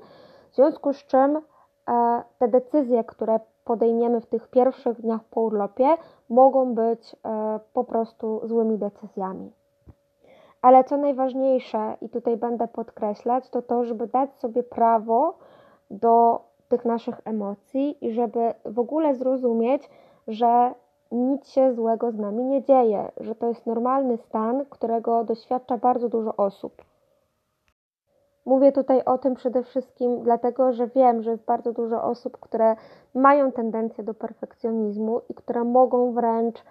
w 0.51 0.55
związku 0.55 0.93
z 0.93 0.97
czym 0.97 1.37
e, 1.89 2.23
te 2.39 2.47
decyzje, 2.47 3.03
które 3.03 3.39
podejmiemy 3.65 4.21
w 4.21 4.25
tych 4.25 4.47
pierwszych 4.47 5.01
dniach 5.01 5.23
po 5.23 5.41
urlopie, 5.41 5.97
mogą 6.29 6.75
być 6.75 7.15
e, 7.25 7.59
po 7.73 7.83
prostu 7.83 8.41
złymi 8.43 8.77
decyzjami. 8.77 9.51
Ale 10.61 10.83
co 10.83 10.97
najważniejsze, 10.97 11.97
i 12.01 12.09
tutaj 12.09 12.37
będę 12.37 12.67
podkreślać, 12.67 13.49
to 13.49 13.61
to, 13.61 13.83
żeby 13.83 14.07
dać 14.07 14.35
sobie 14.35 14.63
prawo 14.63 15.33
do 15.91 16.41
tych 16.69 16.85
naszych 16.85 17.21
emocji 17.25 18.05
i 18.05 18.13
żeby 18.13 18.53
w 18.65 18.79
ogóle 18.79 19.15
zrozumieć, 19.15 19.89
że 20.27 20.73
nic 21.11 21.49
się 21.49 21.73
złego 21.73 22.11
z 22.11 22.17
nami 22.17 22.43
nie 22.43 22.63
dzieje, 22.63 23.11
że 23.17 23.35
to 23.35 23.47
jest 23.47 23.65
normalny 23.65 24.17
stan, 24.17 24.65
którego 24.69 25.23
doświadcza 25.23 25.77
bardzo 25.77 26.09
dużo 26.09 26.35
osób. 26.35 26.81
Mówię 28.45 28.71
tutaj 28.71 29.03
o 29.05 29.17
tym 29.17 29.35
przede 29.35 29.63
wszystkim 29.63 30.23
dlatego, 30.23 30.73
że 30.73 30.87
wiem, 30.87 31.21
że 31.21 31.31
jest 31.31 31.45
bardzo 31.45 31.73
dużo 31.73 32.03
osób, 32.03 32.37
które 32.39 32.75
mają 33.13 33.51
tendencję 33.51 34.03
do 34.03 34.13
perfekcjonizmu 34.13 35.21
i 35.29 35.33
które 35.33 35.63
mogą 35.63 36.13
wręcz 36.13 36.63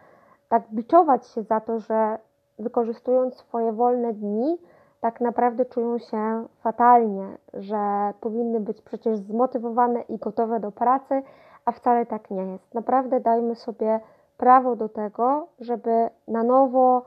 tak 0.48 0.62
biczować 0.72 1.26
się 1.26 1.42
za 1.42 1.60
to, 1.60 1.78
że 1.78 2.18
wykorzystując 2.58 3.36
swoje 3.36 3.72
wolne 3.72 4.12
dni, 4.12 4.58
tak 5.00 5.20
naprawdę 5.20 5.64
czują 5.64 5.98
się 5.98 6.46
fatalnie, 6.60 7.26
że 7.54 8.12
powinny 8.20 8.60
być 8.60 8.82
przecież 8.82 9.18
zmotywowane 9.18 10.00
i 10.00 10.18
gotowe 10.18 10.60
do 10.60 10.72
pracy, 10.72 11.22
a 11.64 11.72
wcale 11.72 12.06
tak 12.06 12.30
nie 12.30 12.44
jest. 12.44 12.74
Naprawdę 12.74 13.20
dajmy 13.20 13.54
sobie 13.54 14.00
prawo 14.36 14.76
do 14.76 14.88
tego, 14.88 15.46
żeby 15.60 16.10
na 16.28 16.42
nowo 16.42 17.02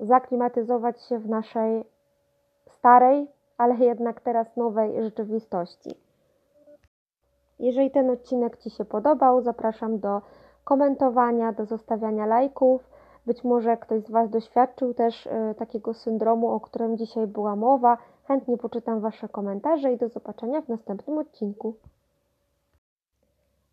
zaklimatyzować 0.00 1.02
się 1.02 1.18
w 1.18 1.28
naszej 1.28 1.84
starej, 2.70 3.28
ale 3.62 3.74
jednak 3.74 4.20
teraz 4.20 4.56
nowej 4.56 5.02
rzeczywistości. 5.02 5.90
Jeżeli 7.58 7.90
ten 7.90 8.10
odcinek 8.10 8.56
Ci 8.56 8.70
się 8.70 8.84
podobał, 8.84 9.42
zapraszam 9.42 9.98
do 9.98 10.22
komentowania, 10.64 11.52
do 11.52 11.64
zostawiania 11.66 12.26
lajków 12.26 12.92
być 13.26 13.44
może 13.44 13.76
ktoś 13.76 14.02
z 14.02 14.10
Was 14.10 14.30
doświadczył 14.30 14.94
też 14.94 15.26
e, 15.26 15.54
takiego 15.54 15.94
syndromu, 15.94 16.48
o 16.48 16.60
którym 16.60 16.98
dzisiaj 16.98 17.26
była 17.26 17.56
mowa. 17.56 17.98
Chętnie 18.24 18.58
poczytam 18.58 19.00
Wasze 19.00 19.28
komentarze 19.28 19.92
i 19.92 19.98
do 19.98 20.08
zobaczenia 20.08 20.60
w 20.60 20.68
następnym 20.68 21.18
odcinku. 21.18 21.74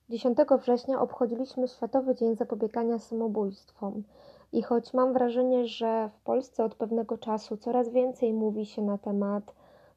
10 0.09 0.37
września 0.61 1.01
obchodziliśmy 1.01 1.67
Światowy 1.67 2.15
Dzień 2.15 2.35
Zapobiegania 2.35 2.99
Samobójstwom. 2.99 4.03
I 4.51 4.61
choć 4.61 4.93
mam 4.93 5.13
wrażenie, 5.13 5.67
że 5.67 6.09
w 6.09 6.23
Polsce 6.23 6.63
od 6.63 6.75
pewnego 6.75 7.17
czasu 7.17 7.57
coraz 7.57 7.89
więcej 7.89 8.33
mówi 8.33 8.65
się 8.65 8.81
na 8.81 8.97
temat 8.97 9.43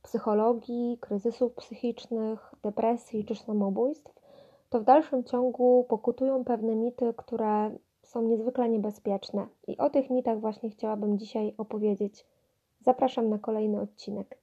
psychologii, 0.02 0.99
kryzysów 1.00 1.54
psychicznych, 1.54 2.54
depresji 2.62 3.25
czy 3.25 3.35
samobójstw, 3.35 4.12
to 4.71 4.80
w 4.80 4.85
dalszym 4.85 5.25
ciągu 5.25 5.87
pokutują 5.88 6.44
pewne 6.44 6.76
mity, 6.76 7.14
które 7.16 7.71
są 8.02 8.23
niezwykle 8.23 8.68
niebezpieczne 8.68 9.47
i 9.66 9.78
o 9.78 9.90
tych 9.90 10.11
mitach 10.11 10.40
właśnie 10.40 10.71
chciałabym 10.71 11.18
dzisiaj 11.18 11.54
opowiedzieć. 11.59 12.26
Zapraszam 12.80 13.28
na 13.28 13.38
kolejny 13.38 13.80
odcinek. 13.80 14.38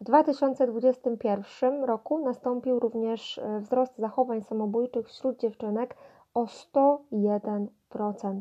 W 0.00 0.04
2021 0.04 1.84
roku 1.84 2.18
nastąpił 2.18 2.80
również 2.80 3.38
e, 3.38 3.60
wzrost 3.60 3.98
zachowań 3.98 4.42
samobójczych 4.42 5.08
wśród 5.08 5.40
dziewczynek 5.40 5.96
o 6.34 6.44
101%. 6.44 8.40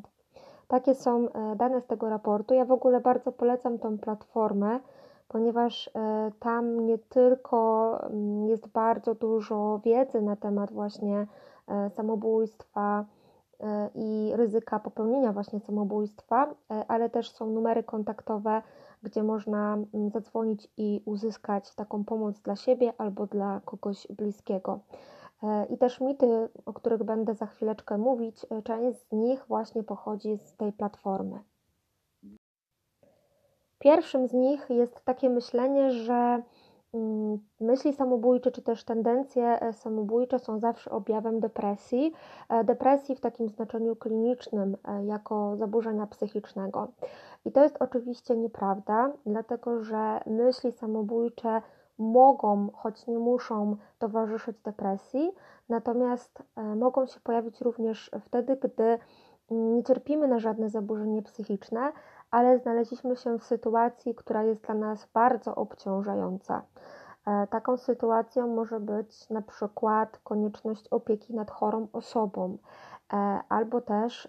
Takie 0.68 0.96
są 0.96 1.30
e, 1.30 1.56
dane 1.56 1.82
z 1.82 1.86
tego 1.86 2.10
raportu. 2.10 2.54
Ja 2.54 2.66
w 2.66 2.72
ogóle 2.72 3.02
bardzo 3.02 3.32
polecam 3.32 3.80
tą 3.80 3.98
platformę, 3.98 4.80
ponieważ 5.28 5.88
e, 5.96 6.32
tam 6.40 6.86
nie 6.86 6.98
tylko 6.98 8.00
mm, 8.04 8.48
jest 8.48 8.68
bardzo 8.68 9.16
dużo 9.16 9.80
wiedzy 9.84 10.22
na 10.22 10.36
temat 10.36 10.72
właśnie 10.72 11.28
samobójstwa, 11.90 13.06
E, 13.60 13.90
i 13.96 14.32
ryzyka 14.36 14.80
popełnienia 14.80 15.34
właśnie 15.34 15.60
samobójstwa, 15.60 16.56
e, 16.72 16.86
ale 16.88 17.10
też 17.10 17.32
są 17.32 17.48
numery 17.48 17.84
kontaktowe, 17.84 18.62
gdzie 19.04 19.24
można 19.24 19.74
mm, 19.94 20.10
zadzwonić 20.10 20.68
i 20.78 21.02
uzyskać 21.06 21.76
taką 21.76 22.04
pomoc 22.04 22.40
dla 22.42 22.56
siebie 22.56 22.94
albo 22.98 23.28
dla 23.28 23.62
kogoś 23.66 24.08
bliskiego. 24.08 24.80
E, 25.44 25.66
I 25.66 25.78
też 25.78 26.02
mity, 26.02 26.50
o 26.66 26.74
których 26.74 27.04
będę 27.04 27.36
za 27.36 27.46
chwileczkę 27.46 27.98
mówić, 27.98 28.46
część 28.64 29.00
z 29.00 29.12
nich 29.12 29.46
właśnie 29.48 29.84
pochodzi 29.84 30.38
z 30.38 30.56
tej 30.56 30.74
platformy. 30.74 31.40
Pierwszym 33.86 34.28
z 34.28 34.34
nich 34.34 34.70
jest 34.70 35.06
takie 35.06 35.30
myślenie, 35.30 35.92
że 35.92 36.42
mm, 36.94 37.40
myśli 37.60 37.94
samobójcze 37.94 38.52
czy 38.52 38.62
też 38.62 38.84
tendencje 38.84 39.62
e, 39.62 39.74
samobójcze 39.74 40.40
są 40.40 40.60
zawsze 40.60 40.92
objawem 40.92 41.40
depresji. 41.40 42.14
E, 42.50 42.64
depresji 42.64 43.16
w 43.16 43.20
takim 43.20 43.50
znaczeniu 43.50 43.96
klinicznym, 43.96 44.78
e, 44.88 45.06
jako 45.06 45.56
zaburzenia 45.58 46.08
psychicznego. 46.08 46.88
I 47.46 47.52
to 47.52 47.64
jest 47.64 47.78
oczywiście 47.80 48.36
nieprawda, 48.36 49.12
dlatego 49.26 49.84
że 49.84 50.20
myśli 50.26 50.72
samobójcze 50.72 51.62
mogą, 51.98 52.70
choć 52.74 53.08
nie 53.08 53.20
muszą 53.20 53.76
towarzyszyć 54.00 54.58
depresji, 54.64 55.32
natomiast 55.70 56.44
mogą 56.76 57.06
się 57.06 57.20
pojawić 57.20 57.62
również 57.62 58.12
wtedy, 58.22 58.58
gdy 58.62 59.00
nie 59.52 59.84
cierpimy 59.84 60.28
na 60.28 60.40
żadne 60.40 60.70
zaburzenie 60.70 61.22
psychiczne, 61.22 61.92
ale 62.32 62.60
znaleźliśmy 62.60 63.16
się 63.16 63.40
w 63.40 63.44
sytuacji, 63.44 64.16
która 64.16 64.44
jest 64.44 64.62
dla 64.62 64.76
nas 64.76 65.08
bardzo 65.14 65.56
obciążająca. 65.56 66.62
E, 67.26 67.48
taką 67.48 67.78
sytuacją 67.78 68.48
może 68.48 68.80
być 68.80 69.30
na 69.30 69.42
przykład 69.42 70.20
konieczność 70.24 70.88
opieki 70.88 71.34
nad 71.36 71.52
chorą 71.52 71.88
osobą, 71.94 72.58
e, 73.14 73.16
albo 73.50 73.82
też 73.82 74.28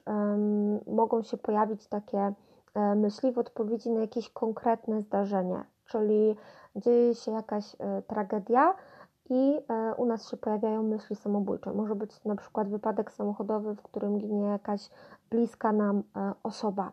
mogą 0.87 1.23
się 1.23 1.37
pojawić 1.37 1.87
takie 1.87 2.33
e, 2.75 2.95
myśli 2.95 3.33
w 3.33 3.38
odpowiedzi 3.38 3.91
na 3.91 4.00
jakieś 4.00 4.31
konkretne 4.31 5.00
zdarzenie, 5.00 5.65
czyli 5.87 6.37
dzieje 6.76 7.15
się 7.15 7.33
jakaś 7.33 7.76
tragedia, 8.07 8.75
i 9.31 9.61
u 9.97 10.07
nas 10.07 10.31
się 10.31 10.37
pojawiają 10.37 10.83
myśli 10.83 11.17
samobójcze. 11.17 11.73
Może 11.73 11.95
być 11.95 12.25
na 12.25 12.37
przykład 12.37 12.69
wypadek 12.69 13.12
samochodowy, 13.12 13.75
w 13.75 13.83
którym 13.83 14.19
ginie 14.19 14.47
jakaś 14.47 14.91
bliska 15.31 15.73
nam 15.73 16.03
osoba. 16.43 16.93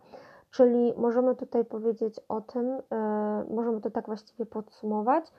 Czyli 0.53 0.93
możemy 0.98 1.36
tutaj 1.36 1.65
powiedzieć 1.65 2.19
o 2.29 2.41
tym, 2.41 2.81
e, 2.91 3.45
możemy 3.50 3.81
to 3.81 3.91
tak 3.91 4.05
właściwie 4.05 4.45
podsumować, 4.45 5.31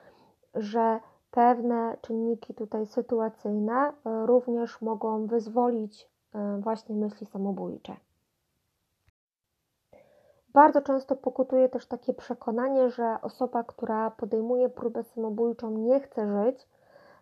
że 0.55 0.99
pewne 1.31 1.97
czynniki 2.01 2.53
tutaj 2.53 2.85
sytuacyjne 2.85 3.73
e, 3.73 4.25
również 4.25 4.81
mogą 4.81 5.27
wyzwolić 5.27 6.09
e, 6.33 6.59
właśnie 6.61 6.95
myśli 6.95 7.27
samobójcze. 7.27 7.95
Bardzo 10.53 10.81
często 10.81 11.15
pokutuje 11.15 11.69
też 11.69 11.87
takie 11.87 12.13
przekonanie, 12.13 12.89
że 12.89 13.17
osoba, 13.21 13.63
która 13.63 14.11
podejmuje 14.11 14.69
próbę 14.69 15.03
samobójczą, 15.03 15.71
nie 15.71 15.99
chce 15.99 16.27
żyć. 16.27 16.67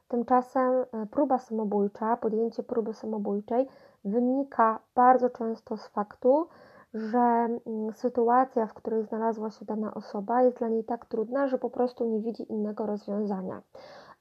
Tymczasem 0.07 0.85
próba 1.11 1.39
samobójcza, 1.39 2.17
podjęcie 2.17 2.63
próby 2.63 2.93
samobójczej 2.93 3.67
wynika 4.05 4.79
bardzo 4.95 5.29
często 5.29 5.77
z 5.77 5.87
faktu, 5.87 6.47
że 6.93 7.17
mm, 7.17 7.59
sytuacja, 7.93 8.67
w 8.67 8.73
której 8.73 9.03
znalazła 9.03 9.49
się 9.49 9.65
dana 9.65 9.93
osoba, 9.93 10.41
jest 10.41 10.57
dla 10.57 10.67
niej 10.67 10.83
tak 10.83 11.05
trudna, 11.05 11.47
że 11.47 11.57
po 11.57 11.69
prostu 11.69 12.05
nie 12.05 12.19
widzi 12.19 12.51
innego 12.51 12.85
rozwiązania. 12.85 13.61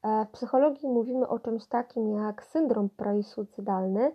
E, 0.03 0.25
w 0.25 0.29
psychologii 0.29 0.89
mówimy 0.89 1.27
o 1.27 1.39
czymś 1.39 1.65
takim 1.65 2.11
jak 2.11 2.43
syndrom 2.43 2.89
presuicydalny 2.89 4.11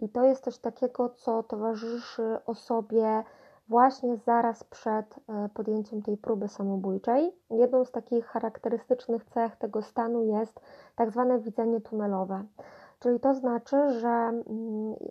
i 0.00 0.08
to 0.08 0.24
jest 0.24 0.44
coś 0.44 0.58
takiego, 0.58 1.08
co 1.08 1.42
towarzyszy 1.42 2.38
osobie 2.46 3.24
właśnie 3.68 4.16
zaraz 4.16 4.64
przed 4.64 5.14
e, 5.28 5.48
podjęciem 5.54 6.02
tej 6.02 6.16
próby 6.16 6.48
samobójczej. 6.48 7.32
Jedną 7.50 7.84
z 7.84 7.90
takich 7.90 8.26
charakterystycznych 8.26 9.24
cech 9.24 9.56
tego 9.56 9.82
stanu 9.82 10.24
jest 10.24 10.60
tak 10.96 11.10
zwane 11.10 11.38
widzenie 11.38 11.80
tunelowe. 11.80 12.44
Czyli 13.02 13.20
to 13.20 13.34
znaczy, 13.34 13.90
że 14.00 14.08
mm, 14.08 14.44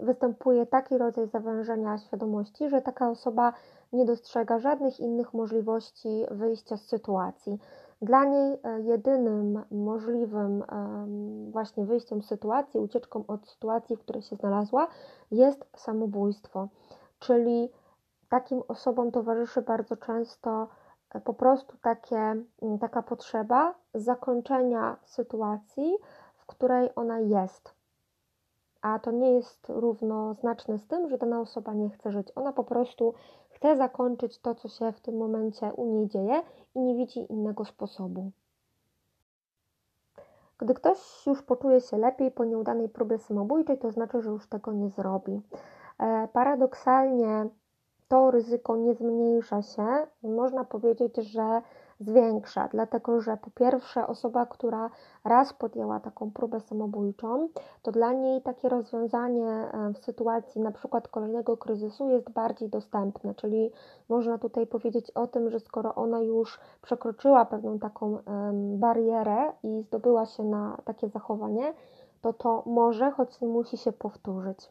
występuje 0.01 0.65
taki 0.65 0.97
rodzaj 0.97 1.27
zawężenia 1.27 1.97
świadomości, 1.97 2.69
że 2.69 2.81
taka 2.81 3.09
osoba 3.09 3.53
nie 3.93 4.05
dostrzega 4.05 4.59
żadnych 4.59 4.99
innych 4.99 5.33
możliwości 5.33 6.25
wyjścia 6.31 6.77
z 6.77 6.87
sytuacji. 6.87 7.59
Dla 8.01 8.25
niej 8.25 8.59
e, 8.63 8.81
jedynym 8.81 9.63
możliwym 9.71 10.63
właśnie 11.51 11.85
wyjściem 11.85 12.21
z 12.21 12.27
sytuacji, 12.27 12.79
ucieczką 12.79 13.23
od 13.27 13.47
sytuacji, 13.47 13.95
w 13.95 13.99
której 13.99 14.21
się 14.21 14.35
znalazła, 14.35 14.87
jest 15.31 15.65
samobójstwo. 15.75 16.67
Czyli 17.19 17.69
takim 18.29 18.63
osobom 18.67 19.11
towarzyszy 19.11 19.61
bardzo 19.61 19.97
często 19.97 20.67
e, 21.09 21.21
po 21.21 21.33
prostu 21.33 21.77
takie, 21.81 22.35
taka 22.81 23.03
potrzeba 23.03 23.75
zakończenia 23.93 24.97
sytuacji, 25.05 25.97
w 26.37 26.45
której 26.45 26.89
ona 26.95 27.19
jest 27.19 27.80
a 28.81 28.99
to 28.99 29.11
nie 29.11 29.31
jest 29.31 29.69
równoznaczne 29.69 30.77
z 30.77 30.87
tym, 30.87 31.09
że 31.09 31.17
dana 31.17 31.41
osoba 31.41 31.73
nie 31.73 31.89
chce 31.89 32.11
żyć. 32.11 32.27
Ona 32.35 32.53
po 32.53 32.63
prostu 32.63 33.13
chce 33.49 33.77
zakończyć 33.77 34.39
to, 34.39 34.55
co 34.55 34.69
się 34.69 34.91
w 34.91 34.99
tym 34.99 35.17
momencie 35.17 35.73
u 35.73 35.85
niej 35.85 36.07
dzieje 36.07 36.41
i 36.75 36.79
nie 36.79 36.95
widzi 36.95 37.31
innego 37.31 37.65
sposobu. 37.65 38.31
Gdy 40.57 40.73
ktoś 40.73 41.27
już 41.27 41.41
poczuje 41.41 41.81
się 41.81 41.97
lepiej 41.97 42.31
po 42.31 42.45
nieudanej 42.45 42.89
próbie 42.89 43.17
samobójczej, 43.17 43.77
to 43.77 43.91
znaczy, 43.91 44.21
że 44.21 44.29
już 44.29 44.47
tego 44.47 44.73
nie 44.73 44.89
zrobi. 44.89 45.41
E, 45.99 46.27
paradoksalnie 46.33 47.47
to 48.07 48.31
ryzyko 48.31 48.75
nie 48.75 48.93
zmniejsza 48.93 49.61
się. 49.61 49.87
Można 50.23 50.65
powiedzieć, 50.65 51.15
że 51.15 51.61
zwiększa, 52.01 52.67
dlatego 52.67 53.21
że 53.21 53.37
po 53.37 53.51
pierwsze 53.51 54.07
osoba, 54.07 54.45
która 54.45 54.89
raz 55.23 55.53
podjęła 55.53 55.99
taką 55.99 56.31
próbę 56.31 56.59
samobójczą, 56.59 57.49
to 57.81 57.91
dla 57.91 58.13
niej 58.13 58.41
takie 58.41 58.69
rozwiązanie 58.69 59.47
e, 59.47 59.93
w 59.93 59.97
sytuacji 59.97 60.61
na 60.61 60.71
przykład 60.71 61.07
kolejnego 61.07 61.57
kryzysu 61.57 62.09
jest 62.09 62.29
bardziej 62.29 62.69
dostępne, 62.69 63.35
czyli 63.35 63.71
można 64.09 64.37
tutaj 64.37 64.67
powiedzieć 64.67 65.11
o 65.11 65.27
tym, 65.27 65.49
że 65.49 65.59
skoro 65.59 65.95
ona 65.95 66.21
już 66.21 66.59
przekroczyła 66.81 67.45
pewną 67.45 67.79
taką 67.79 68.17
barierę 68.77 69.53
i 69.63 69.81
zdobyła 69.81 70.25
się 70.25 70.43
na 70.43 70.77
takie 70.85 71.09
zachowanie, 71.09 71.73
to 72.21 72.33
to 72.33 72.63
może, 72.65 73.11
choć 73.11 73.41
nie 73.41 73.47
musi 73.47 73.77
się 73.77 73.91
powtórzyć. 73.91 74.69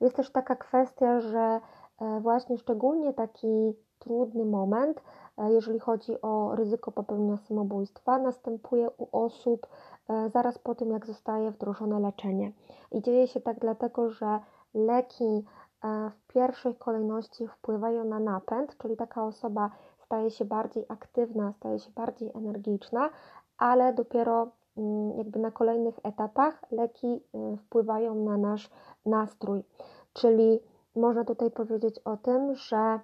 Jest 0.00 0.16
też 0.16 0.30
taka 0.30 0.56
kwestia, 0.56 1.20
że 1.20 1.60
e, 2.00 2.20
właśnie 2.20 2.58
szczególnie 2.58 3.14
taki 3.14 3.74
trudny 3.98 4.44
moment 4.44 5.02
jeżeli 5.48 5.78
chodzi 5.78 6.22
o 6.22 6.56
ryzyko 6.56 6.92
popełnienia 6.92 7.36
samobójstwa, 7.36 8.18
następuje 8.18 8.90
u 8.90 9.08
osób 9.12 9.66
e, 10.08 10.30
zaraz 10.30 10.58
po 10.58 10.74
tym, 10.74 10.90
jak 10.90 11.06
zostaje 11.06 11.50
wdrożone 11.50 12.00
leczenie. 12.00 12.52
I 12.92 13.02
dzieje 13.02 13.28
się 13.28 13.40
tak 13.40 13.58
dlatego, 13.58 14.10
że 14.10 14.40
leki 14.74 15.44
e, 15.84 16.10
w 16.10 16.32
pierwszej 16.32 16.74
kolejności 16.74 17.48
wpływają 17.48 18.04
na 18.04 18.18
napęd, 18.18 18.78
czyli 18.78 18.96
taka 18.96 19.24
osoba 19.24 19.70
staje 19.98 20.30
się 20.30 20.44
bardziej 20.44 20.84
aktywna, 20.88 21.52
staje 21.52 21.78
się 21.78 21.90
bardziej 21.90 22.30
energiczna, 22.34 23.10
ale 23.58 23.94
dopiero 23.94 24.48
mm, 24.76 25.18
jakby 25.18 25.38
na 25.38 25.50
kolejnych 25.50 25.98
etapach 26.02 26.62
leki 26.70 27.20
wpływają 27.58 28.14
na 28.14 28.36
nasz 28.36 28.70
nastrój. 29.06 29.62
Czyli 30.12 30.60
można 30.96 31.24
tutaj 31.24 31.50
powiedzieć 31.50 31.98
o 31.98 32.16
tym, 32.16 32.54
że 32.54 33.00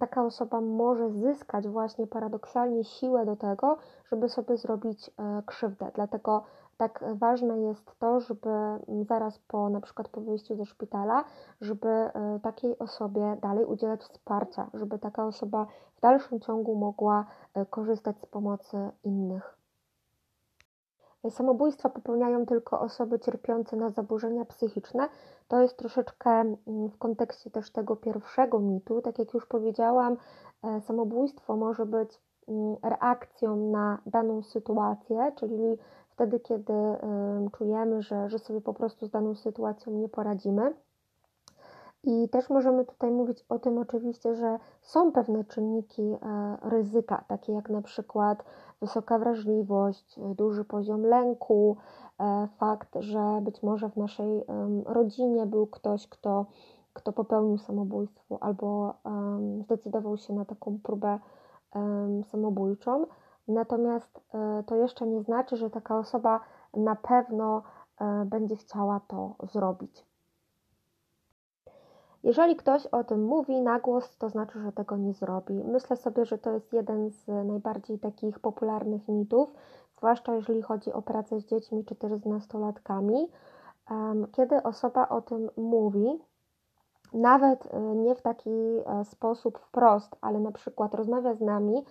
taka 0.00 0.24
osoba 0.24 0.60
może 0.60 1.10
zyskać 1.10 1.68
właśnie 1.68 2.06
paradoksalnie 2.06 2.84
siłę 2.84 3.26
do 3.26 3.36
tego, 3.36 3.76
żeby 4.12 4.28
sobie 4.28 4.56
zrobić 4.56 5.10
e, 5.18 5.42
krzywdę. 5.46 5.90
Dlatego 5.94 6.44
tak 6.76 7.04
ważne 7.14 7.60
jest 7.60 7.98
to, 7.98 8.20
żeby 8.20 8.50
mm, 8.50 9.04
zaraz 9.04 9.38
po 9.38 9.68
na 9.68 9.80
przykład 9.80 10.08
po 10.08 10.20
wyjściu 10.20 10.56
ze 10.56 10.64
szpitala, 10.64 11.24
żeby 11.60 11.88
e, 11.88 12.40
takiej 12.42 12.78
osobie 12.78 13.36
dalej 13.42 13.64
udzielać 13.64 14.00
wsparcia, 14.00 14.70
żeby 14.74 14.98
taka 14.98 15.26
osoba 15.26 15.66
w 15.96 16.00
dalszym 16.00 16.40
ciągu 16.40 16.74
mogła 16.74 17.26
e, 17.54 17.66
korzystać 17.66 18.20
z 18.20 18.26
pomocy 18.26 18.90
innych. 19.04 19.63
Samobójstwa 21.30 21.88
popełniają 21.88 22.46
tylko 22.46 22.80
osoby 22.80 23.18
cierpiące 23.18 23.76
na 23.76 23.90
zaburzenia 23.90 24.44
psychiczne. 24.44 25.08
To 25.48 25.62
jest 25.62 25.76
troszeczkę 25.76 26.30
mm, 26.30 26.56
w 26.90 26.98
kontekście 26.98 27.50
też 27.50 27.70
tego 27.70 27.96
pierwszego 27.96 28.60
mitu. 28.60 29.02
Tak 29.02 29.18
jak 29.18 29.34
już 29.34 29.46
powiedziałam, 29.46 30.16
e, 30.62 30.80
samobójstwo 30.80 31.56
może 31.56 31.86
być 31.86 32.20
mm, 32.48 32.76
reakcją 32.82 33.56
na 33.56 33.98
daną 34.06 34.42
sytuację, 34.42 35.32
czyli 35.36 35.78
wtedy, 36.10 36.40
kiedy 36.40 36.72
czujemy, 37.58 38.02
że, 38.02 38.28
że 38.28 38.38
sobie 38.38 38.60
po 38.60 38.74
prostu 38.74 39.06
z 39.06 39.10
daną 39.10 39.34
sytuacją 39.34 39.92
nie 39.92 40.08
poradzimy. 40.08 40.74
I 42.06 42.28
też 42.28 42.50
możemy 42.50 42.84
tutaj 42.84 43.10
mówić 43.10 43.44
o 43.48 43.58
tym 43.58 43.78
oczywiście, 43.78 44.34
że 44.34 44.58
są 44.82 45.12
pewne 45.12 45.44
czynniki 45.44 46.02
e, 46.02 46.16
ryzyka, 46.62 47.24
takie 47.28 47.52
jak 47.52 47.70
na 47.70 47.82
przykład 47.82 48.44
wysoka 48.80 49.18
wrażliwość, 49.18 50.20
duży 50.34 50.64
poziom 50.64 51.02
lęku, 51.02 51.76
e, 52.20 52.48
fakt, 52.58 52.96
że 53.00 53.40
być 53.42 53.62
może 53.62 53.88
w 53.88 53.96
naszej 53.96 54.44
rodzinie 54.86 55.46
był 55.46 55.66
ktoś, 55.66 56.08
kto, 56.08 56.46
kto 56.92 57.12
popełnił 57.12 57.58
samobójstwo 57.58 58.38
albo 58.40 58.94
zdecydował 59.60 60.16
się 60.16 60.34
na 60.34 60.44
taką 60.44 60.78
próbę 60.82 61.18
samobójczą. 62.30 63.06
Natomiast 63.48 64.20
e, 64.34 64.64
to 64.66 64.76
jeszcze 64.76 65.06
nie 65.06 65.22
znaczy, 65.22 65.56
że 65.56 65.70
taka 65.70 65.98
osoba 65.98 66.40
na 66.74 66.96
pewno 66.96 67.62
będzie 68.26 68.56
chciała 68.56 69.00
to 69.08 69.34
zrobić. 69.52 70.13
Jeżeli 72.24 72.56
ktoś 72.56 72.86
o 72.86 73.04
tym 73.04 73.24
mówi 73.24 73.60
na 73.60 73.80
głos, 73.80 74.16
to 74.16 74.28
znaczy, 74.28 74.60
że 74.60 74.72
tego 74.72 74.96
nie 74.96 75.12
zrobi. 75.12 75.54
Myślę 75.64 75.96
sobie, 75.96 76.24
że 76.24 76.38
to 76.38 76.50
jest 76.50 76.72
jeden 76.72 77.10
z 77.10 77.26
najbardziej 77.26 77.98
takich 77.98 78.38
popularnych 78.38 79.08
mitów, 79.08 79.52
zwłaszcza 79.96 80.34
jeżeli 80.34 80.62
chodzi 80.62 80.92
o 80.92 81.02
pracę 81.02 81.40
z 81.40 81.44
dziećmi 81.44 81.84
czy 81.84 81.94
też 81.94 82.12
z 82.12 82.26
nastolatkami, 82.26 83.28
kiedy 84.32 84.62
osoba 84.62 85.08
o 85.08 85.20
tym 85.20 85.50
mówi, 85.56 86.18
nawet 87.12 87.74
e, 87.74 87.80
nie 87.80 88.14
w 88.14 88.22
taki 88.22 88.50
e, 88.50 89.04
sposób 89.04 89.58
wprost, 89.58 90.16
ale 90.20 90.40
na 90.40 90.52
przykład 90.52 90.94
rozmawia 90.94 91.34
z 91.34 91.40
nami 91.40 91.84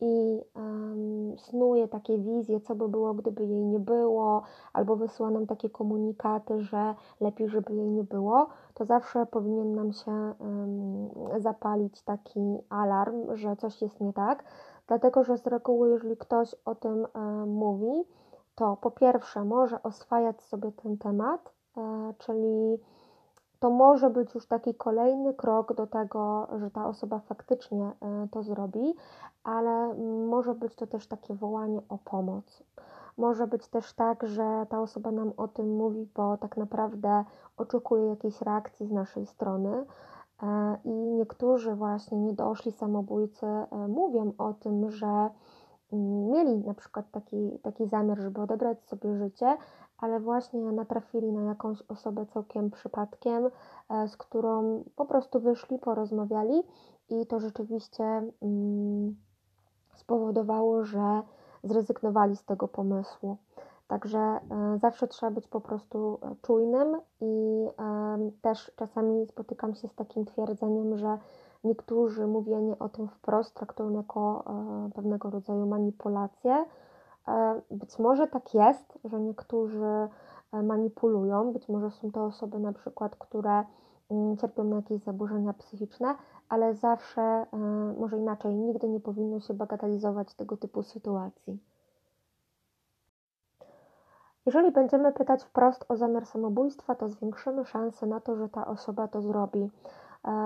i 0.00 0.40
um, 0.54 1.38
snuje 1.38 1.88
takie 1.88 2.18
wizje, 2.18 2.60
co 2.60 2.74
by 2.74 2.88
było, 2.88 3.14
gdyby 3.14 3.46
jej 3.46 3.64
nie 3.64 3.78
było, 3.80 4.42
albo 4.72 4.96
wysyła 4.96 5.30
nam 5.30 5.46
takie 5.46 5.70
komunikaty, 5.70 6.60
że 6.60 6.94
lepiej, 7.20 7.48
żeby 7.48 7.74
jej 7.74 7.90
nie 7.90 8.04
było, 8.04 8.46
to 8.74 8.84
zawsze 8.84 9.26
powinien 9.26 9.74
nam 9.74 9.92
się 9.92 10.34
um, 10.38 11.08
zapalić 11.42 12.02
taki 12.02 12.58
alarm, 12.68 13.36
że 13.36 13.56
coś 13.56 13.82
jest 13.82 14.00
nie 14.00 14.12
tak, 14.12 14.44
dlatego 14.86 15.24
że 15.24 15.38
z 15.38 15.46
reguły, 15.46 15.90
jeżeli 15.90 16.16
ktoś 16.16 16.54
o 16.64 16.74
tym 16.74 17.06
um, 17.14 17.48
mówi, 17.48 18.04
to 18.54 18.76
po 18.76 18.90
pierwsze 18.90 19.44
może 19.44 19.82
oswajać 19.82 20.42
sobie 20.42 20.72
ten 20.72 20.98
temat, 20.98 21.52
e, 21.76 22.14
czyli 22.18 22.78
to 23.64 23.70
może 23.70 24.10
być 24.10 24.34
już 24.34 24.46
taki 24.46 24.74
kolejny 24.74 25.34
krok 25.34 25.74
do 25.74 25.86
tego, 25.86 26.48
że 26.58 26.70
ta 26.70 26.88
osoba 26.88 27.18
faktycznie 27.18 27.84
e, 27.84 28.28
to 28.30 28.42
zrobi, 28.42 28.94
ale 29.44 29.94
może 30.28 30.54
być 30.54 30.74
to 30.74 30.86
też 30.86 31.06
takie 31.06 31.34
wołanie 31.34 31.80
o 31.88 31.98
pomoc. 31.98 32.62
Może 33.16 33.46
być 33.46 33.68
też 33.68 33.92
tak, 33.92 34.26
że 34.26 34.66
ta 34.68 34.80
osoba 34.80 35.10
nam 35.10 35.32
o 35.36 35.48
tym 35.48 35.76
mówi, 35.76 36.08
bo 36.14 36.36
tak 36.36 36.56
naprawdę 36.56 37.24
oczekuje 37.56 38.06
jakiejś 38.06 38.40
reakcji 38.40 38.86
z 38.86 38.92
naszej 38.92 39.26
strony. 39.26 39.84
E, 40.42 40.76
I 40.84 40.90
niektórzy 40.90 41.74
właśnie 41.74 42.18
niedoszli 42.18 42.72
samobójcy 42.72 43.46
e, 43.46 43.66
mówią 43.88 44.32
o 44.38 44.54
tym, 44.54 44.90
że 44.90 45.30
mieli 45.96 46.58
na 46.58 46.74
przykład 46.74 47.10
taki, 47.10 47.58
taki 47.62 47.86
zamiar, 47.86 48.18
żeby 48.18 48.40
odebrać 48.40 48.84
sobie 48.84 49.16
życie, 49.16 49.56
ale 49.98 50.20
właśnie 50.20 50.60
natrafili 50.60 51.32
na 51.32 51.42
jakąś 51.42 51.82
osobę 51.82 52.26
całkiem 52.26 52.70
przypadkiem, 52.70 53.50
e, 53.90 54.08
z 54.08 54.16
którą 54.16 54.84
po 54.96 55.06
prostu 55.06 55.40
wyszli, 55.40 55.78
porozmawiali 55.78 56.62
i 57.08 57.26
to 57.26 57.40
rzeczywiście 57.40 58.04
mm, 58.42 59.16
spowodowało, 59.94 60.84
że 60.84 61.22
zrezygnowali 61.64 62.36
z 62.36 62.44
tego 62.44 62.68
pomysłu. 62.68 63.36
Także 63.88 64.18
e, 64.18 64.40
zawsze 64.78 65.08
trzeba 65.08 65.32
być 65.32 65.48
po 65.48 65.60
prostu 65.60 66.18
e, 66.22 66.34
czujnym 66.42 67.00
i 67.20 67.66
też 68.42 68.72
czasami 68.76 69.26
spotykam 69.26 69.74
się 69.74 69.88
z 69.88 69.94
takim 69.94 70.24
twierdzeniem, 70.24 70.98
że 70.98 71.18
niektórzy 71.64 72.26
mówienie 72.26 72.78
o 72.78 72.88
tym 72.88 73.08
wprost 73.08 73.54
traktują 73.54 73.90
jako 73.90 74.44
pewnego 74.94 75.30
rodzaju 75.30 75.66
manipulację 75.66 76.64
E, 77.28 77.60
być 77.70 77.98
może 77.98 78.26
tak 78.26 78.54
jest, 78.54 78.98
że 79.04 79.20
niektórzy 79.20 80.08
e, 80.52 80.62
manipulują, 80.62 81.52
być 81.52 81.68
może 81.68 81.90
są 81.90 82.12
to 82.12 82.24
osoby 82.24 82.58
na 82.58 82.72
przykład, 82.72 83.16
które 83.16 83.64
mm, 84.10 84.36
cierpią 84.36 84.64
na 84.64 84.76
jakieś 84.76 85.02
zaburzenia 85.02 85.52
psychiczne, 85.52 86.14
ale 86.48 86.74
zawsze, 86.74 87.22
e, 87.22 87.46
może 87.98 88.18
inaczej, 88.18 88.54
nigdy 88.54 88.88
nie 88.88 89.00
powinno 89.00 89.40
się 89.40 89.54
bagatelizować 89.54 90.34
tego 90.34 90.56
typu 90.56 90.82
sytuacji. 90.82 91.58
Jeżeli 94.46 94.72
będziemy 94.72 95.12
pytać 95.12 95.44
wprost 95.44 95.84
o 95.88 95.96
zamiar 95.96 96.26
samobójstwa, 96.26 96.94
to 96.94 97.08
zwiększymy 97.08 97.64
szanse 97.64 98.06
na 98.06 98.20
to, 98.20 98.36
że 98.36 98.48
ta 98.48 98.66
osoba 98.66 99.08
to 99.08 99.22
zrobi. 99.22 99.70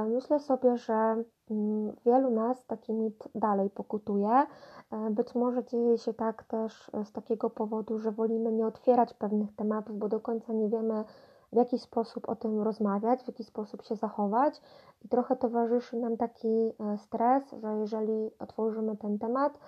Myślę 0.08 0.40
sobie, 0.40 0.76
że 0.76 1.24
mm, 1.50 1.96
wielu 2.04 2.30
nas 2.30 2.66
taki 2.66 2.92
mit 2.92 3.28
dalej 3.34 3.70
pokutuje. 3.70 4.46
Być 5.10 5.34
może 5.34 5.64
dzieje 5.64 5.98
się 5.98 6.14
tak 6.14 6.44
też 6.44 6.90
z 7.04 7.12
takiego 7.12 7.50
powodu, 7.50 7.98
że 7.98 8.12
wolimy 8.12 8.52
nie 8.52 8.66
otwierać 8.66 9.14
pewnych 9.14 9.56
tematów, 9.56 9.98
bo 9.98 10.08
do 10.08 10.20
końca 10.20 10.52
nie 10.52 10.68
wiemy, 10.68 11.04
w 11.52 11.56
jaki 11.56 11.78
sposób 11.78 12.28
o 12.28 12.36
tym 12.36 12.62
rozmawiać, 12.62 13.22
w 13.22 13.28
jaki 13.28 13.44
sposób 13.44 13.82
się 13.82 13.96
zachować. 13.96 14.60
I 15.04 15.08
trochę 15.08 15.36
towarzyszy 15.36 15.96
nam 15.96 16.16
taki 16.16 16.48
e, 16.48 16.98
stres, 16.98 17.44
że 17.62 17.76
jeżeli 17.78 18.30
otworzymy 18.38 18.96
ten 18.96 19.18
temat 19.18 19.58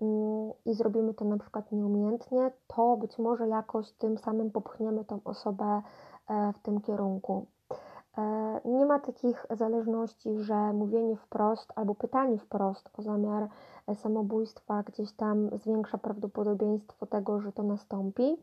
mm, 0.00 0.52
i 0.64 0.74
zrobimy 0.74 1.14
to 1.14 1.24
na 1.24 1.38
przykład 1.38 1.72
nieumiejętnie, 1.72 2.50
to 2.66 2.96
być 2.96 3.18
może 3.18 3.48
jakoś 3.48 3.92
tym 3.92 4.18
samym 4.18 4.50
popchniemy 4.50 5.04
tą 5.04 5.20
osobę 5.24 5.82
e, 6.28 6.52
w 6.52 6.58
tym 6.58 6.80
kierunku. 6.80 7.46
E, 8.18 8.60
nie 8.64 8.86
ma 8.86 8.98
takich 8.98 9.46
zależności, 9.50 10.38
że 10.38 10.72
mówienie 10.72 11.16
wprost 11.16 11.72
albo 11.76 11.94
pytanie 11.94 12.38
wprost 12.38 12.90
o 12.98 13.02
zamiar 13.02 13.48
e, 13.86 13.94
samobójstwa 13.94 14.82
gdzieś 14.82 15.12
tam 15.12 15.50
zwiększa 15.58 15.98
prawdopodobieństwo 15.98 17.06
tego, 17.06 17.40
że 17.40 17.52
to 17.52 17.62
nastąpi. 17.62 18.36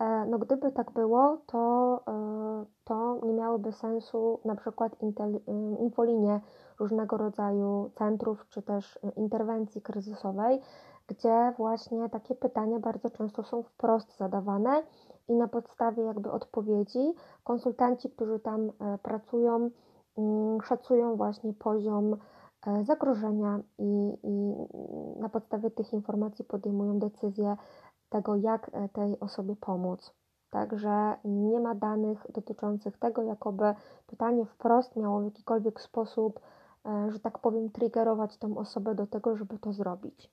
E, 0.00 0.26
no 0.26 0.38
gdyby 0.38 0.72
tak 0.72 0.90
było, 0.90 1.38
to, 1.46 2.00
to 2.84 3.20
nie 3.22 3.32
miałoby 3.32 3.72
sensu 3.72 4.40
na 4.44 4.56
przykład 4.56 4.96
infolinie 5.80 6.40
różnego 6.78 7.16
rodzaju 7.16 7.90
centrów 7.94 8.46
czy 8.48 8.62
też 8.62 8.98
interwencji 9.16 9.82
kryzysowej, 9.82 10.60
gdzie 11.06 11.52
właśnie 11.56 12.08
takie 12.08 12.34
pytania 12.34 12.78
bardzo 12.78 13.10
często 13.10 13.42
są 13.42 13.62
wprost 13.62 14.16
zadawane 14.16 14.82
i 15.28 15.34
na 15.34 15.48
podstawie 15.48 16.02
jakby 16.02 16.30
odpowiedzi 16.30 17.14
konsultanci, 17.44 18.10
którzy 18.10 18.40
tam 18.40 18.70
e, 18.80 18.98
pracują, 18.98 19.70
mm, 20.18 20.62
szacują 20.62 21.16
właśnie 21.16 21.52
poziom 21.52 22.16
e, 22.66 22.84
zagrożenia 22.84 23.60
i, 23.78 24.18
i 24.22 24.54
na 25.20 25.28
podstawie 25.28 25.70
tych 25.70 25.92
informacji 25.92 26.44
podejmują 26.44 26.98
decyzję 26.98 27.56
tego, 28.08 28.36
jak 28.36 28.70
e, 28.72 28.88
tej 28.88 29.20
osobie 29.20 29.56
pomóc. 29.56 30.14
Także 30.50 31.16
nie 31.24 31.60
ma 31.60 31.74
danych 31.74 32.26
dotyczących 32.32 32.98
tego, 32.98 33.22
jakoby 33.22 33.74
pytanie 34.06 34.44
wprost 34.44 34.96
miało 34.96 35.20
w 35.20 35.24
jakikolwiek 35.24 35.80
sposób, 35.80 36.40
że 37.08 37.20
tak 37.20 37.38
powiem, 37.38 37.70
triggerować 37.70 38.38
tą 38.38 38.58
osobę 38.58 38.94
do 38.94 39.06
tego, 39.06 39.36
żeby 39.36 39.58
to 39.58 39.72
zrobić 39.72 40.30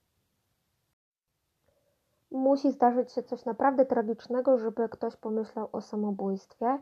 musi 2.31 2.71
zdarzyć 2.71 3.11
się 3.11 3.23
coś 3.23 3.45
naprawdę 3.45 3.85
tragicznego, 3.85 4.57
żeby 4.57 4.89
ktoś 4.89 5.15
pomyślał 5.15 5.69
o 5.71 5.81
samobójstwie. 5.81 6.79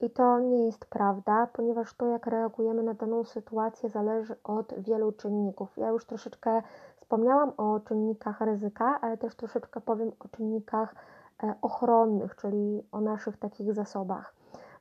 I 0.00 0.10
to 0.10 0.38
nie 0.38 0.66
jest 0.66 0.86
prawda, 0.86 1.48
ponieważ 1.52 1.94
to, 1.94 2.06
jak 2.06 2.26
reagujemy 2.26 2.82
na 2.82 2.94
daną 2.94 3.24
sytuację, 3.24 3.88
zależy 3.88 4.36
od 4.44 4.74
wielu 4.78 5.12
czynników. 5.12 5.76
Ja 5.76 5.88
już 5.88 6.04
troszeczkę 6.04 6.62
wspomniałam 6.96 7.52
o 7.56 7.80
czynnikach 7.80 8.40
ryzyka, 8.40 8.98
ale 9.00 9.18
też 9.18 9.34
troszeczkę 9.34 9.80
powiem 9.80 10.12
o 10.20 10.28
czynnikach 10.28 10.94
e, 11.42 11.54
ochronnych, 11.62 12.36
czyli 12.36 12.82
o 12.92 13.00
naszych 13.00 13.36
takich 13.36 13.74
zasobach. 13.74 14.34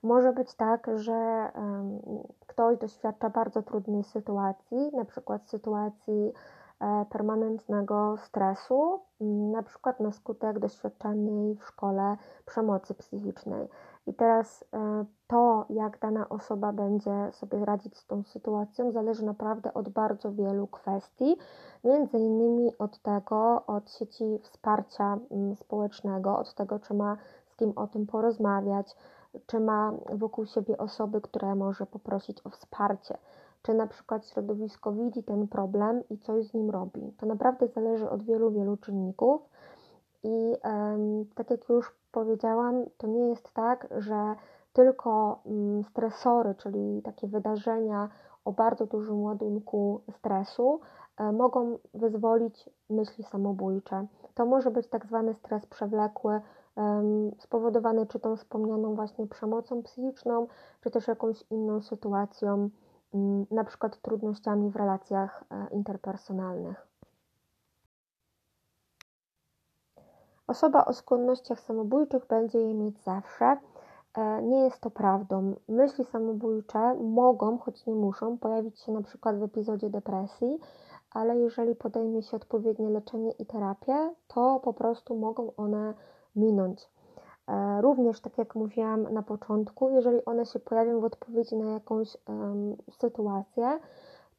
Może 0.04 0.34
być 0.34 0.54
tak, 0.54 0.89
że 0.96 1.52
ktoś 2.48 2.78
doświadcza 2.78 3.30
bardzo 3.30 3.62
trudnej 3.62 4.04
sytuacji, 4.04 4.91
na 4.93 5.06
przykład 5.06 5.50
sytuacji 5.50 6.34
permanentnego 7.10 8.18
stresu, 8.18 9.00
mm, 9.22 9.52
na 9.52 9.63
przykład 9.63 10.00
na 10.00 10.12
skutek 10.12 10.60
doświadczanej 10.60 11.56
w 11.56 11.66
szkole 11.66 12.18
przemocy 12.46 12.94
psychicznej. 12.94 13.68
I 14.08 14.13
teraz 14.13 14.66
e, 14.74 15.06
to, 15.28 15.66
jak 15.70 16.00
dana 16.00 16.30
osoba 16.30 16.74
będzie 16.74 17.32
sobie 17.32 17.66
radzić 17.66 17.98
z 17.98 18.08
tą 18.08 18.24
sytuacją, 18.24 18.92
zależy 18.92 19.26
naprawdę 19.26 19.74
od 19.74 19.90
bardzo 19.90 20.32
wielu 20.32 20.68
kwestii, 20.68 21.38
między 21.84 22.18
innymi 22.18 22.78
od 22.78 23.00
tego, 23.00 23.66
od 23.66 23.92
sieci 23.92 24.40
wsparcia 24.42 25.18
mm, 25.32 25.56
społecznego, 25.56 26.38
od 26.38 26.54
tego, 26.54 26.80
czy 26.80 26.94
ma 26.94 27.18
z 27.46 27.56
kim 27.56 27.74
o 27.76 27.88
tym 27.88 28.08
porozmawiać, 28.08 28.96
czy 29.46 29.60
ma 29.60 29.94
wokół 30.13 30.46
siebie 30.46 30.78
osoby, 30.78 31.22
które 31.22 31.56
może 31.56 31.86
poprosić 31.86 32.46
o 32.46 32.50
wsparcie 32.50 33.18
czy 33.67 33.73
na 33.73 33.88
przykład 33.88 34.27
środowisko 34.27 34.91
widzi 34.91 35.23
ten 35.23 35.47
problem 35.47 36.03
i 36.10 36.17
coś 36.17 36.47
z 36.47 36.53
nim 36.53 36.69
robi. 36.69 37.13
To 37.17 37.25
naprawdę 37.25 37.67
zależy 37.67 38.10
od 38.10 38.23
wielu, 38.23 38.51
wielu 38.51 38.77
czynników. 38.77 39.41
I 40.23 40.53
tak 41.36 41.49
jak 41.49 41.69
już 41.69 41.95
powiedziałam, 42.12 42.86
to 42.97 43.08
nie 43.08 43.30
jest 43.30 43.53
tak, 43.53 43.88
że 43.97 44.36
tylko 44.73 45.39
mm, 45.45 45.84
stresory, 45.84 46.56
czyli 46.56 47.01
takie 47.01 47.27
wydarzenia 47.27 48.10
o 48.45 48.51
bardzo 48.51 48.86
dużym 48.86 49.23
ładunku 49.23 50.01
stresu, 50.17 50.80
e, 51.17 51.32
mogą 51.32 51.77
wyzwolić 51.93 52.69
myśli 52.89 53.23
samobójcze. 53.23 54.08
To 54.36 54.45
może 54.45 54.71
być 54.71 54.88
tak 54.88 55.06
zwany 55.06 55.34
stres 55.34 55.65
przewlekły, 55.65 56.41
spowodowany 57.39 58.06
czy 58.06 58.19
tą 58.19 58.36
wspomnianą 58.36 58.95
właśnie 58.95 59.27
przemocą 59.27 59.84
psychiczną, 59.84 60.47
czy 60.82 60.91
też 60.91 61.08
jakąś 61.08 61.43
inną 61.49 61.82
sytuacją 61.82 62.69
na 63.52 63.63
przykład 63.63 64.02
trudnościami 64.02 64.70
w 64.70 64.76
relacjach 64.76 65.43
e, 65.52 65.67
interpersonalnych. 65.72 66.88
Osoba 70.48 70.86
o 70.86 70.93
skłonnościach 70.93 71.60
samobójczych 71.60 72.26
będzie 72.28 72.60
je 72.60 72.74
mieć 72.74 73.00
zawsze. 73.04 73.58
E, 74.17 74.41
nie 74.41 74.60
jest 74.60 74.82
to 74.82 74.91
prawdą. 74.91 75.56
Myśli 75.67 76.06
samobójcze 76.06 76.96
mogą, 76.96 77.58
choć 77.58 77.86
nie 77.86 77.96
muszą, 77.96 78.38
pojawić 78.38 78.80
się 78.80 78.91
na 78.91 79.02
przykład 79.02 79.39
w 79.39 79.43
epizodzie 79.43 79.89
depresji, 79.89 80.60
ale 81.12 81.38
jeżeli 81.38 81.76
podejmie 81.76 82.24
się 82.24 82.38
odpowiednie 82.38 82.89
leczenie 82.89 83.32
i 83.32 83.46
terapię, 83.46 84.13
to 84.28 84.60
po 84.63 84.74
prostu 84.74 85.15
mogą 85.15 85.56
one 85.56 85.93
minąć. 86.36 86.89
E, 87.48 87.82
również, 87.82 88.22
tak 88.22 88.38
jak 88.38 88.56
mówiłam 88.56 89.14
na 89.14 89.24
początku, 89.24 89.90
jeżeli 89.90 90.26
one 90.26 90.46
się 90.46 90.60
pojawią 90.60 91.00
w 91.00 91.04
odpowiedzi 91.04 91.56
na 91.56 91.74
jakąś 91.74 92.18
um, 92.28 92.76
sytuację, 92.92 93.80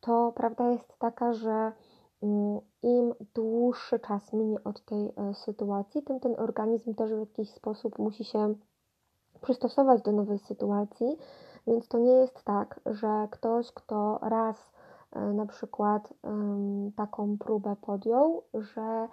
to 0.01 0.33
prawda 0.37 0.71
jest 0.71 0.99
taka, 0.99 1.33
że 1.33 1.73
um, 2.21 2.61
im 2.83 3.15
dłuższy 3.35 3.99
czas 4.01 4.33
minie 4.33 4.65
od 4.65 4.85
tej 4.85 5.13
e, 5.17 5.35
sytuacji, 5.35 6.03
tym 6.03 6.21
ten 6.21 6.35
organizm 6.39 6.95
też 6.95 7.15
w 7.15 7.19
jakiś 7.19 7.51
sposób 7.51 7.99
musi 7.99 8.25
się 8.25 8.55
przystosować 9.41 10.03
do 10.03 10.13
nowej 10.13 10.39
sytuacji, 10.39 11.17
więc 11.67 11.89
to 11.89 11.99
nie 11.99 12.13
jest 12.13 12.45
tak, 12.45 12.81
że 12.87 13.29
ktoś, 13.31 13.73
kto 13.73 14.19
raz 14.23 14.73
e, 15.13 15.21
na 15.21 15.47
przykład 15.47 16.15
taką 16.97 17.39
próbę 17.39 17.77
podjął, 17.81 18.43
że 18.55 19.09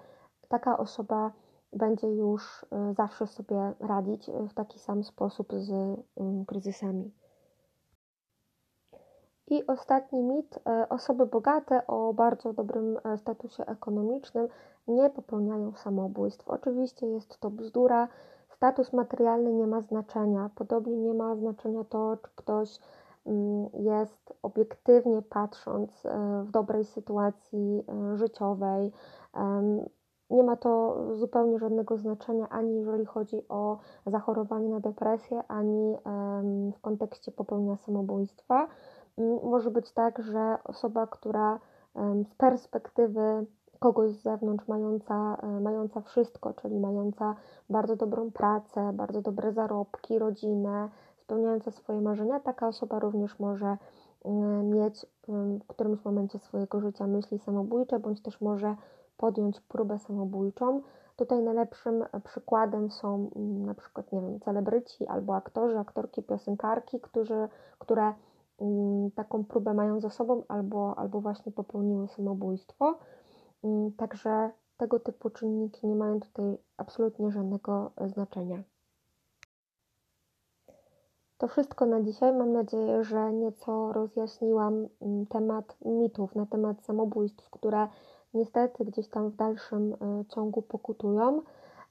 taka 0.47 0.77
osoba 0.77 1.31
będzie 1.75 2.07
już 2.07 2.63
y, 2.63 2.93
zawsze 2.93 3.27
sobie 3.27 3.73
radzić 3.79 4.31
w 4.49 4.53
taki 4.53 4.79
sam 4.79 5.03
sposób 5.03 5.53
z 5.53 5.99
kryzysami. 6.47 7.11
I 9.47 9.67
ostatni 9.67 10.23
mit. 10.23 10.59
E, 10.67 10.89
osoby 10.89 11.25
bogate 11.25 11.87
o 11.87 12.13
bardzo 12.13 12.53
dobrym 12.53 12.97
e, 13.03 13.17
statusie 13.17 13.65
ekonomicznym 13.65 14.47
nie 14.87 15.09
popełniają 15.09 15.73
samobójstw. 15.73 16.49
Oczywiście 16.49 17.07
jest 17.07 17.39
to 17.39 17.49
bzdura. 17.49 18.07
Status 18.49 18.93
materialny 18.93 19.53
nie 19.53 19.67
ma 19.67 19.81
znaczenia. 19.81 20.49
Podobnie 20.55 20.97
nie 20.97 21.13
ma 21.13 21.35
znaczenia 21.35 21.83
to, 21.83 22.17
czy 22.17 22.29
ktoś 22.35 22.79
jest 23.73 24.33
obiektywnie 24.41 25.21
patrząc 25.21 26.05
e, 26.05 26.43
w 26.43 26.51
dobrej 26.51 26.85
sytuacji 26.85 27.85
życiowej, 28.15 28.91
nie 30.29 30.43
ma 30.43 30.55
to 30.55 30.97
zupełnie 31.15 31.59
żadnego 31.59 31.97
znaczenia 31.97 32.49
ani 32.49 32.75
jeżeli 32.75 33.05
chodzi 33.05 33.47
o 33.49 33.77
zachorowanie 34.05 34.69
na 34.69 34.79
depresję, 34.79 35.43
ani 35.47 35.95
w 36.75 36.81
kontekście 36.81 37.31
popełnienia 37.31 37.77
samobójstwa. 37.77 38.67
Mm, 39.17 39.39
może 39.43 39.71
być 39.71 39.91
tak, 39.91 40.23
że 40.23 40.57
osoba, 40.63 41.07
która 41.07 41.59
z 42.23 42.35
perspektywy 42.35 43.45
kogoś 43.79 44.11
z 44.11 44.21
zewnątrz, 44.21 44.67
mająca, 44.67 45.37
e, 45.43 45.59
mająca 45.59 46.01
wszystko, 46.01 46.53
czyli 46.53 46.79
mająca 46.79 47.35
bardzo 47.69 47.95
dobrą 47.95 48.31
pracę, 48.31 48.93
bardzo 48.93 49.21
dobre 49.21 49.53
zarobki, 49.53 50.19
rodzinę, 50.19 50.89
spełniająca 51.17 51.71
swoje 51.71 52.01
marzenia, 52.01 52.39
taka 52.39 52.67
osoba 52.67 52.99
również 52.99 53.39
może 53.39 53.77
mm, 54.25 54.69
mieć 54.69 55.05
w 55.27 55.67
którymś 55.67 56.05
momencie 56.05 56.39
swojego 56.39 56.79
życia 56.79 57.07
myśli 57.07 57.39
samobójcze, 57.39 57.99
bądź 57.99 58.21
też 58.21 58.41
może 58.41 58.75
podjąć 59.17 59.61
próbę 59.61 59.99
samobójczą. 59.99 60.81
Tutaj 61.15 61.43
najlepszym 61.43 62.03
przykładem 62.23 62.91
są 62.91 63.29
mm, 63.35 63.65
na 63.65 63.73
przykład, 63.73 64.11
nie 64.11 64.21
wiem, 64.21 64.39
celebryci 64.39 65.07
albo 65.07 65.35
aktorzy, 65.35 65.77
aktorki, 65.77 66.23
piosenkarki, 66.23 66.99
którzy, 67.01 67.47
które 67.79 68.13
mm, 68.59 69.11
taką 69.11 69.45
próbę 69.45 69.73
mają 69.73 69.99
za 69.99 70.09
sobą 70.09 70.43
albo, 70.47 70.97
albo 70.97 71.21
właśnie 71.21 71.51
popełniły 71.51 72.07
samobójstwo. 72.07 72.99
Mm, 73.63 73.91
także 73.91 74.51
tego 74.77 74.99
typu 74.99 75.29
czynniki 75.29 75.87
nie 75.87 75.95
mają 75.95 76.19
tutaj 76.19 76.57
absolutnie 76.77 77.31
żadnego 77.31 77.91
znaczenia. 78.05 78.63
To 81.37 81.47
wszystko 81.47 81.85
na 81.85 82.01
dzisiaj. 82.01 82.33
Mam 82.33 82.51
nadzieję, 82.53 83.03
że 83.03 83.33
nieco 83.33 83.93
rozjaśniłam 83.93 84.87
temat 85.29 85.77
mitów 85.85 86.35
na 86.35 86.45
temat 86.45 86.83
samobójstw, 86.83 87.49
które 87.49 87.87
niestety 88.35 88.85
gdzieś 88.85 89.07
tam 89.07 89.29
w 89.29 89.35
dalszym 89.35 89.93
e, 89.93 90.25
ciągu 90.25 90.61
pokutują. 90.61 91.41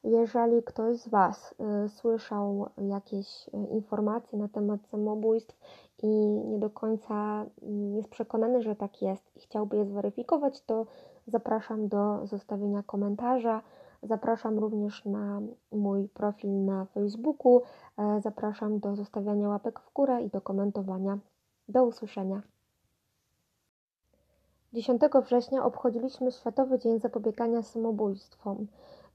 Jeżeli 0.05 0.63
ktoś 0.63 0.97
z 0.97 1.09
Was 1.09 1.55
e, 1.59 1.89
słyszał 1.89 2.71
jakieś 2.89 3.49
e, 3.49 3.67
informacje 3.67 4.39
na 4.39 4.49
temat 4.49 4.87
samobójstw 4.87 5.57
i 6.03 6.09
nie 6.27 6.59
do 6.59 6.71
końca 6.71 7.47
mm, 7.63 7.97
jest 7.97 8.09
przekonany, 8.09 8.63
że 8.63 8.77
tak 8.77 9.03
jest 9.03 9.37
i 9.37 9.41
chciałby 9.41 9.77
je 9.77 9.87
zweryfikować, 9.87 10.61
to 10.61 10.87
zapraszam 11.27 11.89
do 11.89 12.27
zostawienia 12.27 12.83
komentarza. 12.83 13.63
Zapraszam 14.03 14.59
również 14.59 15.05
na 15.05 15.41
mój 15.73 16.09
profil 16.09 16.65
na 16.65 16.85
Facebooku. 16.85 17.63
Zapraszam 18.19 18.79
do 18.79 18.97
zostawiania 18.97 19.49
łapek 19.49 19.81
w 19.81 19.93
górę 19.93 20.23
i 20.23 20.31
do 20.31 20.41
komentowania. 20.41 21.19
Do 21.69 21.85
usłyszenia. 21.85 22.54
10 24.75 25.01
września 25.27 25.65
obchodziliśmy 25.65 26.33
Światowy 26.33 26.79
Dzień 26.79 27.01
Zapobiegania 27.01 27.63
Samobójstwom. 27.63 28.67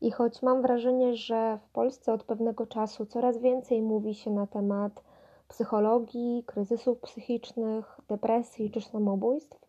I 0.02 0.12
choć 0.12 0.42
mam 0.42 0.62
wrażenie, 0.62 1.16
że 1.16 1.60
w 1.64 1.70
Polsce 1.70 2.14
od 2.14 2.24
pewnego 2.24 2.68
czasu 2.68 3.06
coraz 3.06 3.38
więcej 3.38 3.82
mówi 3.82 4.16
się 4.16 4.32
na 4.32 4.48
temat 4.48 5.04
psychologii, 5.48 6.44
kryzysów 6.48 7.00
psychicznych, 7.00 8.00
depresji 8.10 8.72
czy 8.72 8.82
samobójstw, 8.82 9.60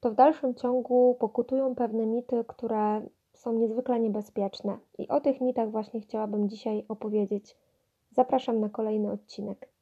to 0.00 0.10
w 0.10 0.14
dalszym 0.14 0.54
ciągu 0.54 1.16
pokutują 1.20 1.74
pewne 1.74 2.06
mity, 2.06 2.44
które 2.48 3.02
są 3.32 3.52
niezwykle 3.52 4.00
niebezpieczne. 4.00 4.78
I 4.98 5.08
o 5.08 5.20
tych 5.20 5.40
mitach 5.40 5.70
właśnie 5.70 6.00
chciałabym 6.00 6.48
dzisiaj 6.48 6.84
opowiedzieć. 6.88 7.56
Zapraszam 8.10 8.60
na 8.60 8.68
kolejny 8.68 9.12
odcinek. 9.12 9.73